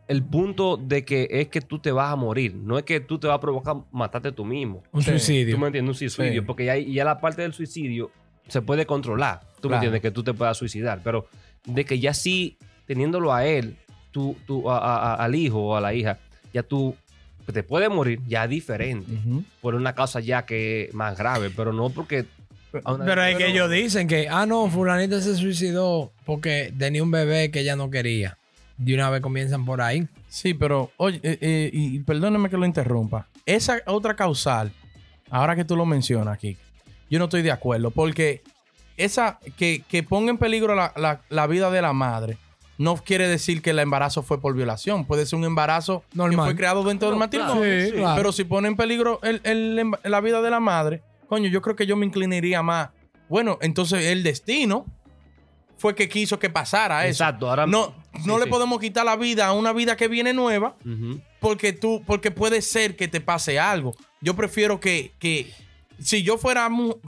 el 0.07 0.23
punto 0.23 0.77
de 0.77 1.03
que 1.03 1.27
es 1.29 1.49
que 1.49 1.59
tú 1.61 1.79
te 1.79 1.91
vas 1.91 2.11
a 2.11 2.15
morir. 2.15 2.55
No 2.55 2.77
es 2.77 2.83
que 2.85 2.99
tú 3.01 3.19
te 3.19 3.27
vas 3.27 3.35
a 3.37 3.41
provocar 3.41 3.75
matarte 3.91 4.31
tú 4.31 4.45
mismo. 4.45 4.83
Un 4.91 5.01
Sí. 5.01 5.09
suicidio. 5.11 5.55
¿Tú 5.55 5.59
me 5.61 5.67
entiendes? 5.67 5.89
Un 5.89 5.95
suicidio. 5.95 6.41
Sí. 6.41 6.45
Porque 6.47 6.65
ya, 6.65 6.77
ya 6.77 7.03
la 7.03 7.19
parte 7.19 7.41
del 7.41 7.53
suicidio 7.53 8.11
se 8.47 8.61
puede 8.61 8.85
controlar. 8.85 9.41
¿Tú 9.59 9.67
me 9.67 9.71
Claro. 9.73 9.75
entiendes? 9.77 10.01
Que 10.01 10.11
tú 10.11 10.23
te 10.23 10.33
puedas 10.33 10.55
suicidar. 10.57 11.01
Pero 11.03 11.27
de 11.65 11.83
que 11.83 11.99
ya 11.99 12.13
sí, 12.13 12.57
teniéndolo 12.85 13.33
a 13.33 13.45
él, 13.45 13.77
tú, 14.11 14.37
tú, 14.45 14.69
a- 14.71 14.77
a- 14.77 15.13
a- 15.13 15.15
al 15.15 15.35
hijo 15.35 15.59
o 15.59 15.75
a 15.75 15.81
la 15.81 15.93
hija, 15.93 16.19
ya 16.53 16.63
tú 16.63 16.95
te 17.53 17.63
puedes 17.63 17.89
morir, 17.89 18.19
ya 18.27 18.47
diferente. 18.47 19.11
Por 19.61 19.75
una 19.75 19.93
causa 19.93 20.19
ya 20.19 20.45
que 20.45 20.85
es 20.85 20.93
más 20.93 21.17
grave. 21.17 21.49
Pero 21.55 21.73
no 21.73 21.89
porque... 21.89 22.25
Pero 22.71 23.23
es 23.23 23.37
que 23.37 23.47
ellos 23.47 23.71
dicen 23.71 24.07
que, 24.07 24.27
ah, 24.29 24.45
no, 24.45 24.69
fulanita 24.69 25.21
se 25.21 25.35
suicidó 25.35 26.11
porque 26.25 26.73
tenía 26.77 27.01
un 27.01 27.09
bebé 27.11 27.49
que 27.49 27.61
ella 27.61 27.75
no 27.75 27.89
quería. 27.89 28.37
De 28.77 28.93
una 28.93 29.09
vez 29.09 29.21
comienzan 29.21 29.65
por 29.65 29.81
ahí. 29.81 30.07
Sí, 30.27 30.53
pero 30.53 30.91
oye, 30.97 31.19
eh, 31.23 31.37
eh, 31.41 31.69
y 31.73 31.99
perdóneme 31.99 32.49
que 32.49 32.57
lo 32.57 32.65
interrumpa. 32.65 33.27
Esa 33.45 33.79
otra 33.87 34.15
causal, 34.15 34.71
ahora 35.31 35.55
que 35.55 35.63
tú 35.65 35.75
lo 35.75 35.85
mencionas 35.85 36.35
aquí, 36.35 36.57
yo 37.09 37.17
no 37.17 37.25
estoy 37.25 37.41
de 37.41 37.51
acuerdo, 37.51 37.89
porque 37.89 38.41
esa 38.97 39.39
que, 39.57 39.81
que 39.87 40.03
ponga 40.03 40.29
en 40.29 40.37
peligro 40.37 40.75
la, 40.75 40.91
la- 40.97 41.21
la 41.29 41.47
vida 41.47 41.71
de 41.71 41.81
la 41.81 41.93
madre 41.93 42.37
no 42.77 42.95
quiere 42.97 43.27
decir 43.27 43.61
que 43.61 43.71
el 43.71 43.79
embarazo 43.79 44.21
fue 44.23 44.39
por 44.39 44.53
violación. 44.55 45.05
Puede 45.05 45.25
ser 45.25 45.37
un 45.39 45.45
embarazo 45.45 46.03
Normal. 46.13 46.45
que 46.45 46.51
fue 46.51 46.55
creado 46.57 46.83
dentro 46.83 47.09
del 47.09 47.17
matrimonio. 47.17 47.61
claro, 47.63 47.85
Sí, 47.85 47.91
claro. 47.93 48.15
Pero 48.17 48.31
si 48.31 48.43
pone 48.43 48.67
en 48.67 48.75
peligro 48.75 49.19
el- 49.23 49.41
el 49.43 49.77
emba- 49.79 49.99
la 50.03 50.21
vida 50.21 50.41
de 50.41 50.49
la 50.51 50.59
madre, 50.59 51.01
coño, 51.27 51.49
yo 51.49 51.61
creo 51.61 51.75
que 51.75 51.85
yo 51.87 51.95
me 51.95 52.05
inclinaría 52.05 52.61
más. 52.61 52.89
Bueno, 53.29 53.57
entonces 53.61 54.05
el 54.05 54.23
destino 54.23 54.85
fue 55.77 55.93
que 55.95 56.07
quiso 56.09 56.39
que 56.39 56.49
pasara 56.49 57.05
eso. 57.05 57.23
Exacto. 57.23 57.49
Ahora... 57.49 57.67
No, 57.67 57.93
no 58.25 58.33
Sí, 58.35 58.39
le 58.39 58.43
sí. 58.45 58.49
podemos 58.49 58.79
quitar 58.79 59.05
la 59.05 59.15
vida 59.15 59.45
a 59.47 59.53
una 59.53 59.73
vida 59.73 59.95
que 59.95 60.07
viene 60.07 60.33
nueva 60.33 60.75
porque 61.39 61.73
tú, 61.73 62.01
porque 62.05 62.31
puede 62.31 62.61
ser 62.61 62.95
que 62.95 63.07
te 63.07 63.21
pase 63.21 63.59
algo. 63.59 63.95
Yo 64.21 64.35
prefiero 64.35 64.79
que, 64.79 65.11
que 65.19 65.51
si 65.99 66.23
yo 66.23 66.37
fuera 66.37 66.67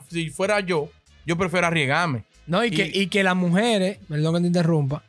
si 0.10 0.30
fuera 0.30 0.60
yo, 0.60 0.90
yo 1.26 1.38
prefiero 1.38 1.68
arriesgarme. 1.68 2.26
No, 2.46 2.64
y, 2.64 2.70
que, 2.72 2.92
Y- 2.94 3.02
y 3.02 3.08
que 3.08 3.24
las 3.24 3.36
mujeres, 3.36 3.98
perdón 4.08 4.36
que 4.36 4.42
te 4.42 4.48
interrumpa, 4.48 5.04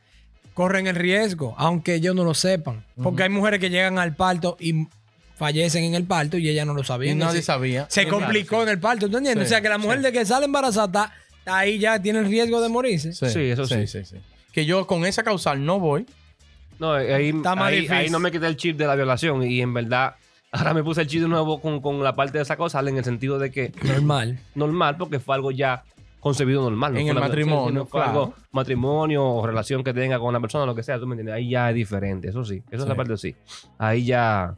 corren 0.55 0.87
el 0.87 0.95
riesgo, 0.97 1.55
aunque 1.59 1.95
ellos 1.95 2.15
no 2.15 2.25
lo 2.25 2.35
sepan. 2.35 2.85
Porque 3.03 3.23
hay 3.25 3.29
mujeres 3.29 3.61
que 3.61 3.71
llegan 3.71 3.99
al 3.99 4.15
parto 4.17 4.57
y 4.61 4.87
fallecen 5.37 5.85
en 5.85 5.95
el 5.95 6.05
parto 6.05 6.37
y 6.37 6.49
ellas 6.49 6.67
no 6.67 6.75
lo 6.75 6.83
Y 6.83 6.85
sabían. 6.85 7.19
nadie 7.19 7.41
se, 7.41 7.47
sabía. 7.47 7.87
se 7.89 8.03
Claro, 8.05 8.19
complicó 8.19 8.57
sí. 8.57 8.63
en 8.65 8.69
el 8.69 8.79
parto, 8.79 9.09
¿tú 9.09 9.17
entiendes? 9.17 9.49
Sí, 9.49 9.55
o 9.55 9.57
sea, 9.57 9.63
que 9.63 9.69
la 9.69 9.79
mujer 9.79 9.99
sí. 9.99 10.05
de 10.05 10.13
que 10.13 10.25
sale 10.27 10.45
embarazada 10.47 10.87
está, 10.87 11.13
está 11.39 11.59
ahí 11.59 11.79
ya 11.79 12.01
tiene 12.01 12.19
el 12.19 12.27
riesgo 12.27 12.61
de 12.61 12.69
morirse. 12.69 13.13
Sí, 13.13 13.29
Sí, 13.31 13.41
eso 13.51 13.67
sí. 13.67 13.87
sí. 13.87 14.03
Que 14.53 14.67
yo 14.67 14.87
con 14.87 15.07
esa 15.07 15.23
causal 15.23 15.65
no 15.65 15.79
voy. 15.79 16.05
No, 16.79 16.99
eh, 16.99 17.15
ahí, 17.15 17.29
Está 17.31 17.55
más 17.55 17.69
ahí, 17.69 17.75
difícil. 17.77 17.97
ahí 17.97 18.11
no 18.11 18.19
me 18.19 18.31
quité 18.31 18.47
el 18.47 18.57
chip 18.57 18.77
de 18.77 18.87
la 18.87 18.95
violación 18.97 19.43
y 19.43 19.61
en 19.61 19.73
verdad 19.75 20.15
ahora 20.53 20.75
me 20.75 20.83
puse 20.83 21.03
el 21.03 21.07
chip 21.07 21.23
de 21.23 21.29
nuevo 21.29 21.61
con, 21.61 21.81
con 21.81 22.03
la 22.03 22.17
parte 22.17 22.39
de 22.39 22.43
esa 22.43 22.57
cosa 22.57 22.81
en 22.81 22.97
el 22.97 23.05
sentido 23.05 23.39
de 23.39 23.51
que 23.51 23.71
Normal. 23.83 24.41
normal 24.55 24.97
porque 24.97 25.21
fue 25.21 25.35
algo 25.37 25.51
ya 25.53 25.85
concebido 26.21 26.63
normal. 26.63 26.93
no 26.95 27.01
En 27.01 27.09
el 27.09 27.15
la 27.15 27.21
matrimonio, 27.23 27.87
claro. 27.87 28.09
algo 28.11 28.35
matrimonio 28.53 29.25
o 29.27 29.47
relación 29.47 29.83
que 29.83 29.93
tenga 29.95 30.19
con 30.19 30.29
una 30.29 30.41
persona, 30.41 30.67
lo 30.67 30.75
que 30.75 30.83
sea, 30.83 30.99
tú 30.99 31.07
me 31.07 31.15
entiendes. 31.15 31.35
Ahí 31.35 31.51
ya 31.51 31.71
es 31.71 31.75
diferente, 31.75 32.29
eso 32.29 32.45
sí. 32.45 32.63
Eso 32.71 32.83
es 32.83 32.89
la 32.89 32.95
parte 32.95 33.17
sí. 33.17 33.35
Ahí 33.79 34.05
ya 34.05 34.55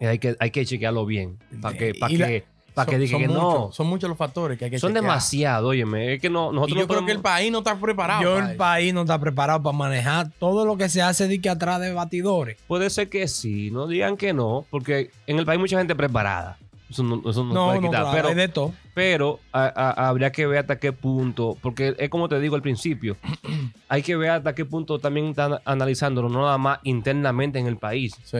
eh, 0.00 0.06
hay 0.08 0.18
que, 0.18 0.36
hay 0.38 0.50
que 0.50 0.64
chequearlo 0.64 1.06
bien 1.06 1.38
para 1.60 1.76
que, 1.76 1.94
para 1.94 2.12
la- 2.14 2.26
que, 2.26 2.44
para 2.74 2.86
que 2.86 2.92
Son- 2.92 3.00
diga 3.00 3.10
son 3.12 3.20
que 3.22 3.28
no. 3.28 3.50
muchos- 3.60 3.74
Son 3.76 3.86
muchos 3.86 4.08
los 4.10 4.18
factores 4.18 4.58
que 4.58 4.66
hay 4.66 4.70
que 4.70 4.78
Son 4.78 4.90
chequear. 4.90 5.02
demasiado, 5.04 5.68
óyeme. 5.68 6.14
Es 6.14 6.20
que 6.20 6.28
no, 6.28 6.50
Y 6.50 6.54
nosotros 6.56 6.76
yo 6.78 6.82
no 6.82 6.88
creo 6.88 7.06
que 7.06 7.12
el 7.12 7.20
país 7.20 7.50
no 7.50 7.58
está 7.58 7.74
preparado. 7.74 8.22
Yo 8.22 8.38
el 8.38 8.48
eso. 8.50 8.56
país 8.58 8.92
no 8.92 9.00
está 9.00 9.18
preparado 9.18 9.62
para 9.62 9.76
manejar 9.76 10.30
todo 10.38 10.66
lo 10.66 10.76
que 10.76 10.90
se 10.90 11.00
hace 11.00 11.26
de 11.26 11.40
que 11.40 11.48
atrás 11.48 11.80
de 11.80 11.92
batidores. 11.94 12.58
Puede 12.68 12.90
ser 12.90 13.08
que 13.08 13.26
sí, 13.28 13.70
no 13.70 13.86
digan 13.86 14.18
que 14.18 14.34
no, 14.34 14.66
porque 14.70 15.10
en 15.26 15.38
el 15.38 15.46
país 15.46 15.56
hay 15.56 15.60
mucha 15.62 15.78
gente 15.78 15.94
preparada. 15.96 16.58
Eso 16.88 17.02
no, 17.02 17.16
eso 17.28 17.42
no, 17.44 17.52
No, 17.54 17.66
puede 17.66 17.80
no, 17.80 17.88
quitar. 17.88 18.02
claro, 18.02 18.16
pero 18.16 18.28
hay 18.28 18.34
de 18.36 18.48
todo. 18.48 18.72
pero 18.94 19.40
a- 19.52 19.64
a- 19.74 20.08
habría 20.08 20.30
que 20.30 20.46
ver 20.46 20.58
hasta 20.60 20.78
qué 20.78 20.92
punto, 20.92 21.56
porque 21.60 21.94
es 21.98 22.08
como 22.08 22.28
te 22.28 22.38
digo 22.38 22.54
al 22.54 22.62
principio, 22.62 23.16
hay 23.88 24.02
que 24.02 24.14
ver 24.16 24.30
hasta 24.30 24.54
qué 24.54 24.64
punto 24.64 24.98
también 25.00 25.26
están 25.26 25.58
analizándolo, 25.64 26.28
no 26.28 26.42
nada 26.42 26.58
más 26.58 26.78
internamente 26.84 27.58
en 27.58 27.66
el 27.66 27.76
país, 27.76 28.14
Sí. 28.24 28.38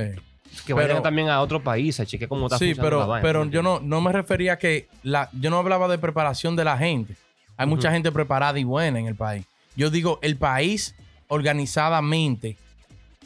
que 0.65 0.75
Pero- 0.75 0.77
vayan 0.77 1.03
también 1.03 1.29
a 1.29 1.41
otros 1.41 1.61
países, 1.63 2.07
cheque 2.09 2.29
cómo 2.29 2.47
está 2.47 2.59
Sí, 2.59 2.67
funcionando 2.67 2.87
pero, 2.89 3.01
la 3.01 3.07
vaina, 3.07 3.23
pero 3.23 3.45
¿me 3.45 3.51
yo 3.51 3.63
no, 3.63 3.81
no 3.81 4.01
me 4.01 4.13
refería 4.13 4.53
a 4.55 4.59
que 4.59 4.87
la, 5.03 5.29
yo 5.33 5.51
no 5.51 5.59
hablaba 5.59 5.89
de 5.89 5.99
preparación 5.99 6.55
de 6.55 6.65
la 6.65 6.79
gente. 6.79 7.17
Hay 7.57 7.67
mucha 7.67 7.91
gente 7.91 8.13
preparada 8.13 8.59
y 8.59 8.65
buena 8.65 9.01
en 9.01 9.07
el 9.07 9.15
país. 9.17 9.45
Yo 9.77 9.91
digo, 9.91 10.19
el 10.23 10.37
país 10.37 10.95
organizadamente, 11.29 12.57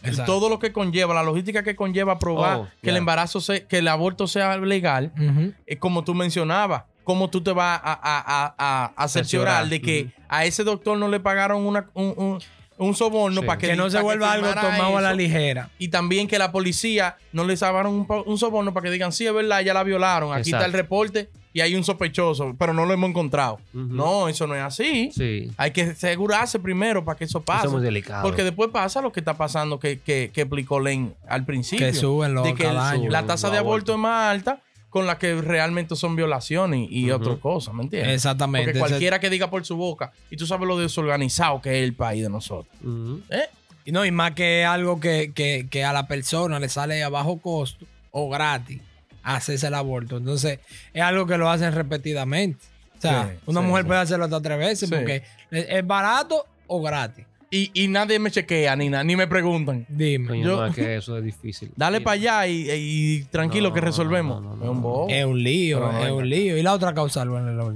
Exacto. 0.02 0.33
todo 0.33 0.49
lo 0.49 0.59
que 0.59 0.73
conlleva, 0.73 1.14
la 1.14 1.23
logística 1.23 1.62
que 1.62 1.76
conlleva 1.76 2.19
probar 2.19 2.59
Oh, 2.59 2.69
que 2.83 2.90
el 2.90 2.97
embarazo, 2.97 3.40
se, 3.40 3.64
que 3.66 3.78
el 3.78 3.88
aborto 3.88 4.26
sea 4.26 4.57
legal, 4.59 5.12
es 5.66 5.78
como 5.78 6.04
tú 6.04 6.14
mencionabas, 6.14 6.85
cómo 7.04 7.28
tú 7.30 7.42
te 7.42 7.52
vas 7.52 7.80
a, 7.83 7.92
a, 7.92 8.54
a, 8.59 8.92
a, 8.97 9.09
cerciorar 9.09 9.69
de 9.69 9.80
que 9.80 10.11
a 10.28 10.45
ese 10.45 10.62
doctor 10.64 10.97
no 10.99 11.09
le 11.09 11.19
pagaron 11.21 11.66
una, 11.66 11.90
un, 11.95 12.14
un, 12.16 12.38
un 12.78 12.95
soborno 12.95 13.40
Sí. 13.40 13.47
para 13.47 13.59
que, 13.59 13.66
Que 13.69 13.76
no 13.76 13.90
se 13.90 14.00
vuelva 14.00 14.33
algo 14.33 14.47
tomado 14.54 14.97
a 14.97 15.00
la 15.00 15.12
ligera. 15.12 15.71
Y 15.78 15.88
también 15.88 16.28
que 16.28 16.38
la 16.38 16.52
policía 16.52 17.16
no 17.33 17.45
les 17.45 17.59
sacaron 17.61 17.95
un, 17.95 18.07
un 18.26 18.38
soborno 18.38 18.73
para 18.73 18.85
que 18.85 18.90
digan, 18.90 19.12
sí, 19.12 19.26
es 19.26 19.35
verdad, 19.35 19.61
ya 19.61 19.75
la 19.75 19.83
violaron. 19.83 20.33
Aquí 20.33 20.50
está 20.52 20.64
el 20.66 20.73
reporte 20.73 21.30
y 21.52 21.61
hay 21.61 21.75
un 21.75 21.83
sospechoso, 21.85 22.54
pero 22.59 22.73
no 22.73 22.87
lo 22.87 22.92
hemos 22.95 23.11
encontrado. 23.11 23.59
No, 23.73 24.28
eso 24.28 24.47
no 24.47 24.54
es 24.54 24.62
así. 24.62 25.11
Sí, 25.12 25.50
Hay 25.57 25.73
que 25.73 25.83
asegurarse 25.83 26.59
primero 26.61 27.04
para 27.04 27.19
que 27.19 27.25
eso 27.25 27.40
pase. 27.40 27.61
eso 27.61 27.69
es 27.69 27.73
muy 27.75 27.83
delicado. 27.83 28.23
Porque 28.23 28.45
después 28.45 28.71
pasa 28.71 29.00
lo 29.02 29.11
que 29.12 29.21
está 29.21 29.35
pasando 29.37 29.80
que, 29.80 29.99
que, 30.00 30.30
que 30.33 30.42
explicó 30.42 30.78
Len 30.80 31.14
al 31.28 31.45
principio. 31.45 31.87
Que 31.87 31.92
suben 31.95 32.35
los 32.35 32.45
de 32.45 32.54
que 32.54 32.62
cada 32.64 32.95
el- 32.95 33.00
año. 33.02 33.11
la 33.11 33.26
tasa 33.26 33.50
de 33.50 33.59
aborto 33.59 33.92
es 33.92 33.99
más 33.99 34.30
alta 34.30 34.61
con 34.90 35.07
la 35.07 35.19
que 35.19 35.40
realmente 35.40 35.95
son 35.95 36.16
violaciones 36.16 36.88
y, 36.90 37.11
otras 37.12 37.38
cosas, 37.38 37.73
¿me 37.75 37.85
entiendes? 37.85 38.12
Exactamente. 38.14 38.66
Porque 38.66 38.78
Ese- 38.78 38.88
cualquiera 38.88 39.21
que 39.21 39.30
diga 39.30 39.49
por 39.50 39.64
su 39.64 39.76
boca, 39.76 40.12
y 40.30 40.37
tú 40.37 40.47
sabes 40.47 40.66
lo 40.69 40.76
desorganizado 40.78 41.61
que 41.62 41.78
es 41.78 41.85
el 41.85 41.95
país 41.95 42.23
de 42.23 42.28
nosotros. 42.28 42.75
¿Eh? 43.30 43.45
Y 43.85 43.92
no, 43.92 44.04
y 44.04 44.11
más 44.11 44.33
que 44.33 44.64
algo 44.64 45.00
que, 45.00 45.33
que, 45.35 45.66
que 45.71 45.85
a 45.85 45.92
la 45.92 46.07
persona 46.07 46.59
le 46.61 46.69
sale 46.69 47.02
a 47.02 47.09
bajo 47.09 47.38
costo 47.40 47.87
o 48.12 48.28
gratis 48.28 48.80
hacerse 49.23 49.67
el 49.69 49.75
aborto. 49.75 50.17
Entonces, 50.19 50.59
es 50.93 51.03
algo 51.03 51.27
que 51.27 51.37
lo 51.39 51.49
hacen 51.50 51.73
repetidamente. 51.75 52.65
O 52.99 53.00
sea, 53.00 53.31
Sí, 53.31 53.39
una 53.47 53.61
sí, 53.61 53.67
mujer 53.67 53.85
sí. 53.85 53.87
puede 53.89 54.00
hacerlo 54.00 54.25
hasta 54.27 54.41
tres 54.43 54.59
veces 54.59 54.89
Sí. 54.89 54.95
porque 54.95 55.23
es 55.50 55.87
barato 55.87 56.45
o 56.67 56.83
gratis. 56.83 57.25
Y, 57.53 57.71
y 57.75 57.89
nadie 57.89 58.19
me 58.21 58.31
chequea 58.31 58.77
ni, 58.77 58.89
ni 58.91 59.17
me 59.17 59.27
preguntan. 59.27 59.85
Dime. 59.89 60.29
Coño, 60.29 60.45
Yo- 60.45 60.57
no, 60.61 60.67
es 60.67 60.75
que 60.75 60.97
eso 60.97 61.19
es 61.19 61.25
difícil. 61.25 61.73
Dale 61.77 62.00
para 62.00 62.15
allá 62.15 62.47
y, 62.47 62.71
y 62.71 63.25
tranquilo 63.25 63.71
No, 63.71 63.75
que 63.75 63.81
resolvemos. 63.81 64.41
no, 64.41 64.55
no, 64.55 64.62
es 64.65 64.71
un 64.71 64.77
no. 64.77 64.83
bobo. 64.83 65.07
Es 65.09 65.25
un 65.25 65.43
lío, 65.43 65.79
Pero 65.91 66.07
es 66.07 66.12
un 66.12 66.29
lío. 66.29 66.57
Y 66.57 66.62
la 66.62 66.75
otra 66.75 66.91
última. 66.91 67.75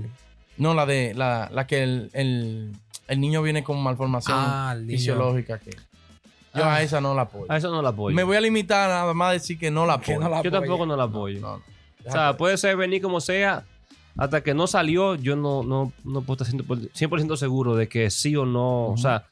No, 0.58 0.74
la 0.74 0.86
de 0.86 1.12
la, 1.14 1.50
la 1.52 1.66
que 1.66 1.82
el, 1.82 2.10
el, 2.12 2.72
el 3.08 3.20
niño 3.20 3.42
viene 3.42 3.64
con 3.64 3.82
malformación 3.82 4.36
Ah, 4.38 4.74
el 4.76 4.86
niño. 4.86 4.98
fisiológica. 4.98 5.58
Que 5.58 5.70
yo 6.54 6.64
Ah. 6.64 6.74
a 6.76 6.82
esa 6.82 7.00
no 7.00 7.14
la 7.14 7.22
apoyo. 7.22 7.46
A 7.50 7.56
eso 7.56 7.70
no 7.70 7.82
la 7.82 7.88
apoyo. 7.90 8.14
Me 8.14 8.22
voy 8.22 8.36
a 8.36 8.40
limitar 8.40 8.88
nada 8.88 9.12
más 9.14 9.30
a 9.30 9.32
decir 9.32 9.58
que 9.58 9.70
no 9.70 9.86
la 9.86 9.94
apoyo. 9.94 10.18
no 10.20 10.28
la 10.28 10.36
Yo 10.42 10.48
apoye. 10.48 10.50
tampoco 10.52 10.86
no 10.86 10.96
la 10.96 11.04
apoyo. 11.04 11.40
No, 11.40 11.56
no. 11.58 11.62
O 12.06 12.10
sea, 12.12 12.36
puede 12.36 12.56
ser 12.58 12.76
venir 12.76 13.00
como 13.02 13.20
sea. 13.20 13.64
Hasta 14.16 14.42
que 14.42 14.54
no 14.54 14.66
salió, 14.68 15.16
yo 15.16 15.34
no, 15.34 15.64
no, 15.64 15.92
no 16.04 16.20
puedo 16.22 16.44
estar 16.44 16.46
100%, 16.46 16.88
100% 16.92 17.36
seguro 17.36 17.74
de 17.74 17.88
que 17.88 18.10
sí 18.10 18.36
o 18.36 18.46
no. 18.46 18.86
O 18.90 18.96
sea, 18.96 19.24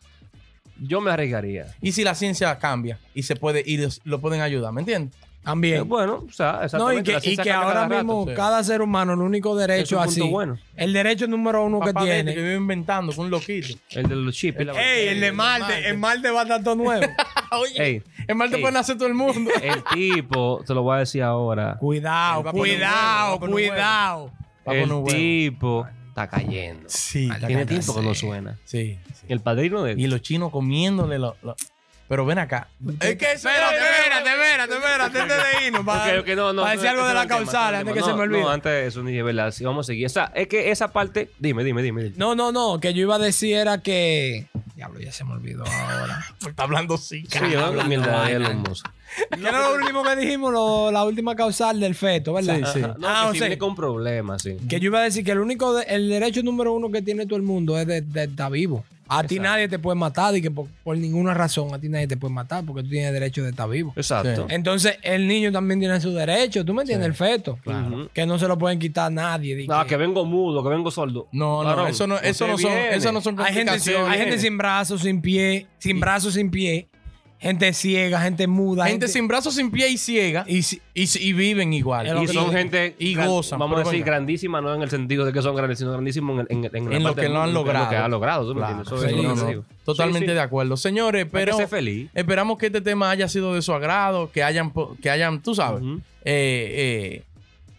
yo 0.81 1.01
me 1.01 1.13
arriesgaría. 1.13 1.67
y 1.81 1.93
si 1.93 2.03
la 2.03 2.15
ciencia 2.17 2.59
cambia 2.59 2.99
y 3.15 3.23
se 3.23 3.37
puede 3.37 3.63
y 3.65 3.77
los- 3.77 4.01
lo 4.05 4.21
pueden 4.21 4.41
ayudar, 4.41 4.73
¿me 4.73 4.81
entiendes? 4.81 5.15
Eh, 5.43 5.45
También. 5.45 5.89
bueno, 5.89 6.25
o 6.29 6.33
sea, 6.33 6.53
No, 6.53 6.93
y 6.93 6.99
exactamente. 6.99 7.21
que, 7.21 7.31
y 7.33 7.37
que 7.37 7.51
ahora 7.51 7.75
cada 7.89 7.89
mismo 7.89 8.27
cada 8.37 8.63
ser 8.63 8.81
humano, 8.81 9.15
el 9.15 9.19
único 9.19 9.57
derecho 9.57 10.01
Es 10.01 10.09
así, 10.11 10.21
bueno. 10.21 10.57
el 10.77 10.93
derecho 10.93 11.27
número 11.27 11.65
uno 11.65 11.81
que 11.81 11.93
Papá 11.93 12.05
tiene. 12.05 12.33
que 12.33 12.41
vive 12.41 12.55
inventando 12.55 13.13
con 13.13 13.25
un 13.25 13.33
loquito. 13.33 13.77
El 13.91 14.09
de 14.09 14.15
los 14.15 14.35
chips. 14.37 14.61
Ey, 14.61 15.09
el 15.09 15.21
de 15.21 15.33
Marte, 15.33 15.89
el 15.89 15.99
Marte 15.99 16.31
va 16.31 16.41
a 16.41 16.43
estar 16.45 16.63
todo 16.63 16.77
nuevo. 16.77 17.05
Oye, 17.61 17.85
Ey, 17.85 18.03
en 18.29 18.37
Marte 18.37 18.59
puede 18.59 18.73
nacer 18.73 18.97
todo 18.97 19.09
el 19.09 19.15
mundo. 19.15 19.51
el 19.63 19.83
tipo, 19.93 20.63
te 20.65 20.75
lo 20.75 20.83
voy 20.85 20.95
a 20.95 20.99
decir 21.01 21.25
ahora. 21.25 21.77
cuidado, 21.81 22.45
cuidado, 22.53 23.41
cuidado. 23.41 24.33
El 24.65 25.05
tipo 25.07 25.87
está 26.09 26.29
cayendo. 26.29 26.85
Sí, 26.89 27.29
Tiene 27.49 27.67
tiempo 27.67 27.95
que 27.97 28.03
no 28.03 28.15
suena. 28.15 28.59
Sí, 28.65 28.97
sí. 29.13 29.27
El 29.29 29.41
padrino 29.41 29.83
de 29.83 29.95
Y 30.01 30.07
los 30.07 30.23
chinos 30.23 30.53
comiéndole 30.53 31.19
lo- 31.19 31.37
lo- 31.43 31.57
Pero 32.13 32.27
ven 32.27 32.39
acá. 32.39 32.69
Es 33.01 33.17
que 33.17 33.33
eso 33.33 33.49
Espérate, 33.49 33.77
espérate, 33.79 34.29
espérate, 34.29 34.75
espérate, 34.75 35.19
antes 35.21 35.37
de 35.61 35.67
irnos. 35.67 35.83
Para, 35.87 36.21
Ok, 36.21 36.21
ok, 36.21 36.29
no, 36.37 36.53
no, 36.53 36.61
para 36.61 36.75
decir 36.75 36.89
algo 36.91 37.07
de 37.09 37.15
la 37.15 37.23
es 37.23 37.27
causal, 37.27 37.75
antes 37.75 37.95
que 37.95 38.01
es 38.01 38.05
se 38.05 38.13
me 38.13 38.21
olvide. 38.21 38.41
No, 38.43 38.51
antes 38.51 38.71
de 38.71 38.87
eso, 38.87 39.03
ni 39.03 39.23
verdad. 39.23 39.51
Si 39.51 39.65
vamos 39.65 39.87
a 39.87 39.89
seguir. 39.89 40.05
O 40.05 40.09
sea, 40.11 40.31
es 40.35 40.47
que 40.47 40.71
esa 40.71 40.93
parte. 40.93 41.31
Dime, 41.39 41.65
dime, 41.65 41.81
dime. 41.83 42.03
dime. 42.03 42.15
No, 42.19 42.35
no, 42.35 42.53
no, 42.53 42.79
que 42.81 42.93
yo 42.93 43.01
iba 43.01 43.15
a 43.15 43.19
decir 43.19 43.57
era 43.57 43.79
que. 43.79 44.45
Diablo, 44.77 45.01
ya 45.01 45.11
se 45.11 45.25
me 45.25 45.33
olvidó 45.33 45.65
ahora. 45.67 46.23
Está 46.47 46.65
hablando 46.65 46.99
sí. 46.99 47.25
Sí, 47.31 47.39
yo 47.51 47.65
hablo 47.65 47.81
hablando 47.81 47.89
mierda 47.89 48.07
de 48.27 48.35
vaina. 48.35 48.47
Elon 48.51 48.59
Musk. 48.59 48.87
¿Qué 49.31 49.49
era 49.49 49.61
lo 49.71 49.75
último 49.77 50.03
que 50.03 50.17
dijimos? 50.17 50.53
Lo- 50.53 50.91
la 50.91 51.05
última 51.05 51.35
causal 51.35 51.81
del 51.81 51.95
feto, 51.95 52.35
¿verdad? 52.35 52.57
Sí, 52.57 52.63
sí. 52.75 52.85
Ajá. 52.85 52.95
No, 52.99 53.09
Ah, 53.09 53.23
que 53.25 53.29
o 53.29 53.33
si 53.33 53.39
sea, 53.39 53.47
viene 53.49 53.59
con 53.59 53.75
problemas, 53.75 54.43
sí. 54.43 54.59
Que 54.69 54.81
yo 54.81 54.87
iba 54.89 54.99
a 54.99 55.05
decir 55.05 55.25
que 55.25 55.31
el 55.33 55.39
único, 55.39 55.73
de- 55.75 55.85
el 55.85 56.11
derecho 56.11 56.43
número 56.43 56.75
uno 56.75 56.91
que 56.91 57.01
tiene 57.01 57.25
todo 57.25 57.37
el 57.37 57.43
mundo 57.43 57.79
es 57.79 57.87
de, 57.87 58.03
de 58.03 58.25
estar 58.25 58.53
vivo. 58.53 58.85
A 59.09 59.25
ti 59.25 59.39
nadie 59.39 59.69
te 59.69 59.79
puede 59.79 59.97
matar 59.99 60.35
y 60.37 60.41
que 60.41 60.51
por, 60.51 60.67
por 60.85 60.97
ninguna 60.97 61.35
razón 61.35 61.75
a 61.75 61.79
ti 61.79 61.89
nadie 61.89 62.07
te 62.07 62.17
puede 62.17 62.33
matar 62.33 62.65
porque 62.65 62.83
tú 62.83 62.89
tienes 62.91 63.13
derecho 63.13 63.43
de 63.43 63.51
estar 63.51 63.69
vivo. 63.69 63.93
Exacto. 63.97 64.47
Entonces 64.49 64.97
el 65.03 65.27
niño 65.29 65.53
también 65.53 65.81
tiene 65.81 66.01
su 66.01 66.13
derecho, 66.13 66.65
¿tú 66.65 66.73
me 66.73 66.83
entiendes? 66.83 67.09
El 67.09 67.15
feto. 67.15 67.59
Ujú. 67.65 68.09
Que 68.15 68.25
no 68.27 68.39
se 68.39 68.49
lo 68.49 68.57
pueden 68.57 68.79
quitar 68.79 69.13
nadie. 69.13 69.55
di 69.57 69.67
No, 69.67 69.83
que- 69.83 69.89
que 69.91 69.97
vengo 69.97 70.25
mudo, 70.25 70.63
que 70.63 70.69
vengo 70.71 70.91
sordo. 70.91 71.29
No, 71.33 71.63
no, 71.63 71.87
eso 71.87 72.07
no, 72.07 72.19
eso 72.19 72.47
no 72.47 72.57
son, 72.57 72.73
esas 72.73 73.13
no 73.13 73.21
son 73.21 73.39
hay 73.41 73.53
gente, 73.55 73.73
hay 73.73 74.19
gente 74.19 74.39
sin 74.39 74.57
brazos, 74.57 75.03
sin 75.03 75.21
pie, 75.21 75.67
sin 75.79 76.01
brazos, 76.01 76.35
sin 76.35 76.51
pie, 76.51 76.89
gente 77.43 77.73
ciega, 77.75 78.21
gente 78.23 78.47
muda, 78.47 78.87
Gente 78.87 79.09
sin 79.09 79.27
brazos, 79.29 79.55
sin 79.57 79.71
pie 79.71 79.89
y 79.91 79.99
ciega 79.99 80.45
y, 80.47 80.63
si- 80.63 80.81
y, 80.95 81.09
si- 81.09 81.23
y 81.29 81.33
viven 81.33 81.73
igual. 81.73 82.07
Y 82.23 82.29
son 82.29 82.53
gente 82.53 82.95
y 82.99 83.15
gozan, 83.17 83.59
Vamos 83.59 83.81
a 83.81 83.85
decir 83.85 84.05
grandísima, 84.05 84.61
no 84.61 84.73
en 84.75 84.81
el 84.83 84.89
sentido 84.89 85.25
de 85.27 85.33
que 85.33 85.43
son 85.43 85.55
grandes, 85.57 85.79
sino 85.81 85.91
grandísimos 85.93 86.47
en, 86.49 86.65
en, 86.65 86.71
en, 86.77 86.93
En 86.93 87.03
lo 87.03 87.15
que 87.15 87.29
lo 87.29 87.41
han 87.43 87.53
mundo, 87.53 87.61
en 87.61 87.67
logrado. 87.67 87.85
Lo 87.85 87.91
que 87.91 87.97
ha 87.97 88.09
logrado, 88.09 88.47
¿tú 88.49 88.55
me 88.55 88.61
Claro, 88.61 88.79
entiendes? 88.79 88.93
Eso 88.93 89.09
sí, 89.09 89.15
es 89.15 89.17
lo 89.17 89.29
no, 89.29 89.35
que 89.35 89.41
no, 89.43 89.47
digo. 89.49 89.65
Totalmente 89.85 90.27
Sí, 90.27 90.31
sí. 90.31 90.35
de 90.35 90.41
acuerdo. 90.41 90.77
Señores, 90.77 91.25
que 91.25 91.31
pero 91.31 91.69
feliz. 91.69 92.09
esperamos 92.15 92.57
que 92.59 92.67
este 92.67 92.81
tema 92.81 93.11
haya 93.11 93.29
sido 93.29 93.53
de 93.55 93.61
su 93.63 93.73
agrado, 93.75 94.31
que 94.31 94.43
hayan, 94.45 94.73
que 95.03 95.11
hayan 95.11 95.43
tú 95.43 95.55
sabes, 95.57 95.83
eh, 95.83 95.95
eh, 96.25 97.23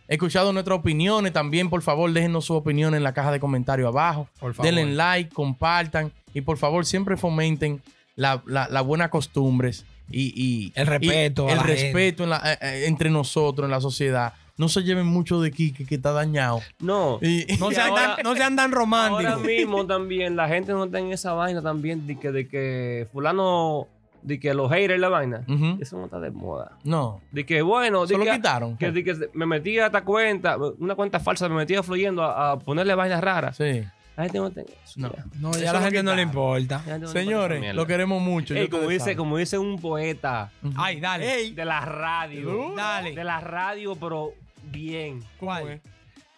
escuchado 0.10 0.52
nuestras 0.52 0.78
opiniones. 0.80 1.32
También, 1.32 1.70
por 1.70 1.82
favor, 1.82 2.12
déjenos 2.12 2.44
su 2.46 2.54
opinión 2.54 2.94
en 2.96 3.04
la 3.04 3.14
caja 3.14 3.32
de 3.32 3.40
comentarios 3.40 3.88
abajo. 3.88 4.28
Por 4.40 4.54
favor. 4.54 4.74
Denle 4.74 4.94
like, 4.94 5.34
compartan 5.34 6.12
y 6.34 6.42
por 6.42 6.58
favor 6.58 6.86
siempre 6.86 7.16
fomenten 7.16 7.82
la- 8.16 8.42
la- 8.46 8.68
las 8.70 8.84
buenas 8.84 9.10
costumbres 9.10 9.86
y, 10.10 10.34
y- 10.36 10.72
El 10.76 10.88
respeto 10.88 11.48
y 11.48 11.52
el 11.52 11.60
respeto 11.60 12.24
en 12.24 12.30
la- 12.32 12.42
eh, 12.54 12.58
eh, 12.62 12.84
entre 12.88 13.10
nosotros 13.10 13.66
en 13.66 13.72
la 13.72 13.82
sociedad. 13.82 14.34
No 14.56 14.70
se 14.70 14.84
lleven 14.84 15.08
mucho 15.08 15.42
de 15.42 15.52
Quique 15.52 15.84
que 15.86 15.96
está 15.96 16.12
dañado. 16.12 16.62
No. 16.80 17.18
Y- 17.24 17.46
No 17.60 17.72
sean, 17.72 17.90
ahora- 17.90 18.16
tan, 18.18 18.24
no 18.24 18.36
sean 18.36 18.56
tan 18.56 18.66
Ahora 18.72 18.76
románticos. 18.80 19.42
mismo 19.44 19.86
también 19.88 20.36
la 20.36 20.48
gente 20.48 20.72
no 20.74 20.84
está 20.86 21.00
en 21.00 21.12
esa 21.12 21.34
vaina 21.34 21.62
también 21.62 22.06
de 22.06 22.20
que, 22.20 22.32
de 22.32 22.48
que 22.48 23.08
fulano, 23.12 23.88
de 24.22 24.40
que 24.40 24.54
los 24.54 24.72
haters 24.72 25.00
la 25.00 25.10
vaina. 25.10 25.42
Eso 25.82 25.98
no 25.98 26.06
está 26.06 26.20
de 26.20 26.30
moda. 26.30 26.74
No, 26.84 27.20
De 27.32 27.46
que 27.48 27.62
bueno, 27.64 28.06
se 28.06 28.14
de 28.14 28.20
lo 28.20 28.26
que, 28.26 28.32
quitaron. 28.38 28.78
que, 28.78 28.92
de 28.92 29.04
que 29.04 29.16
me 29.34 29.46
metí 29.48 29.80
a 29.80 29.88
esta 29.88 30.04
cuenta, 30.06 30.56
una 30.78 30.94
cuenta 30.96 31.20
falsa, 31.20 31.50
me 31.50 31.56
metía 31.56 31.82
fluyendo 31.82 32.22
a, 32.24 32.52
a 32.52 32.60
ponerle 32.60 32.94
vainas 32.94 33.22
raras. 33.24 33.58
Sí. 33.58 33.84
La 34.16 34.24
gente 34.24 34.38
no 34.38 34.48
está 34.48 34.62
en 34.62 34.68
eso. 34.68 35.00
No. 35.00 35.12
ya. 35.12 35.26
No, 35.40 35.52
ya 35.54 35.60
Eso 35.60 35.70
a 35.70 35.74
la 35.74 35.82
gente 35.82 36.04
no 36.04 36.16
le 36.16 36.22
importa. 36.22 36.84
No 37.00 37.08
Señores, 37.08 37.74
lo 37.74 37.88
queremos 37.88 38.22
mucho. 38.22 38.54
Ey, 38.54 38.70
como, 38.70 38.88
dice, 38.88 39.16
como 39.16 39.38
dice 39.38 39.58
un 39.58 39.80
poeta 39.80 40.52
Ay, 40.76 41.00
dale. 41.00 41.52
de 41.52 41.66
la 41.66 41.82
radio. 41.82 42.74
Dale. 42.76 43.14
De 43.14 43.24
la 43.24 43.40
radio, 43.40 43.96
pero 43.96 44.34
bien. 44.64 45.24
¿Cuál? 45.40 45.82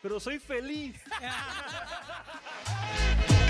Pero 0.01 0.19
soy 0.19 0.39
feliz. 0.39 1.01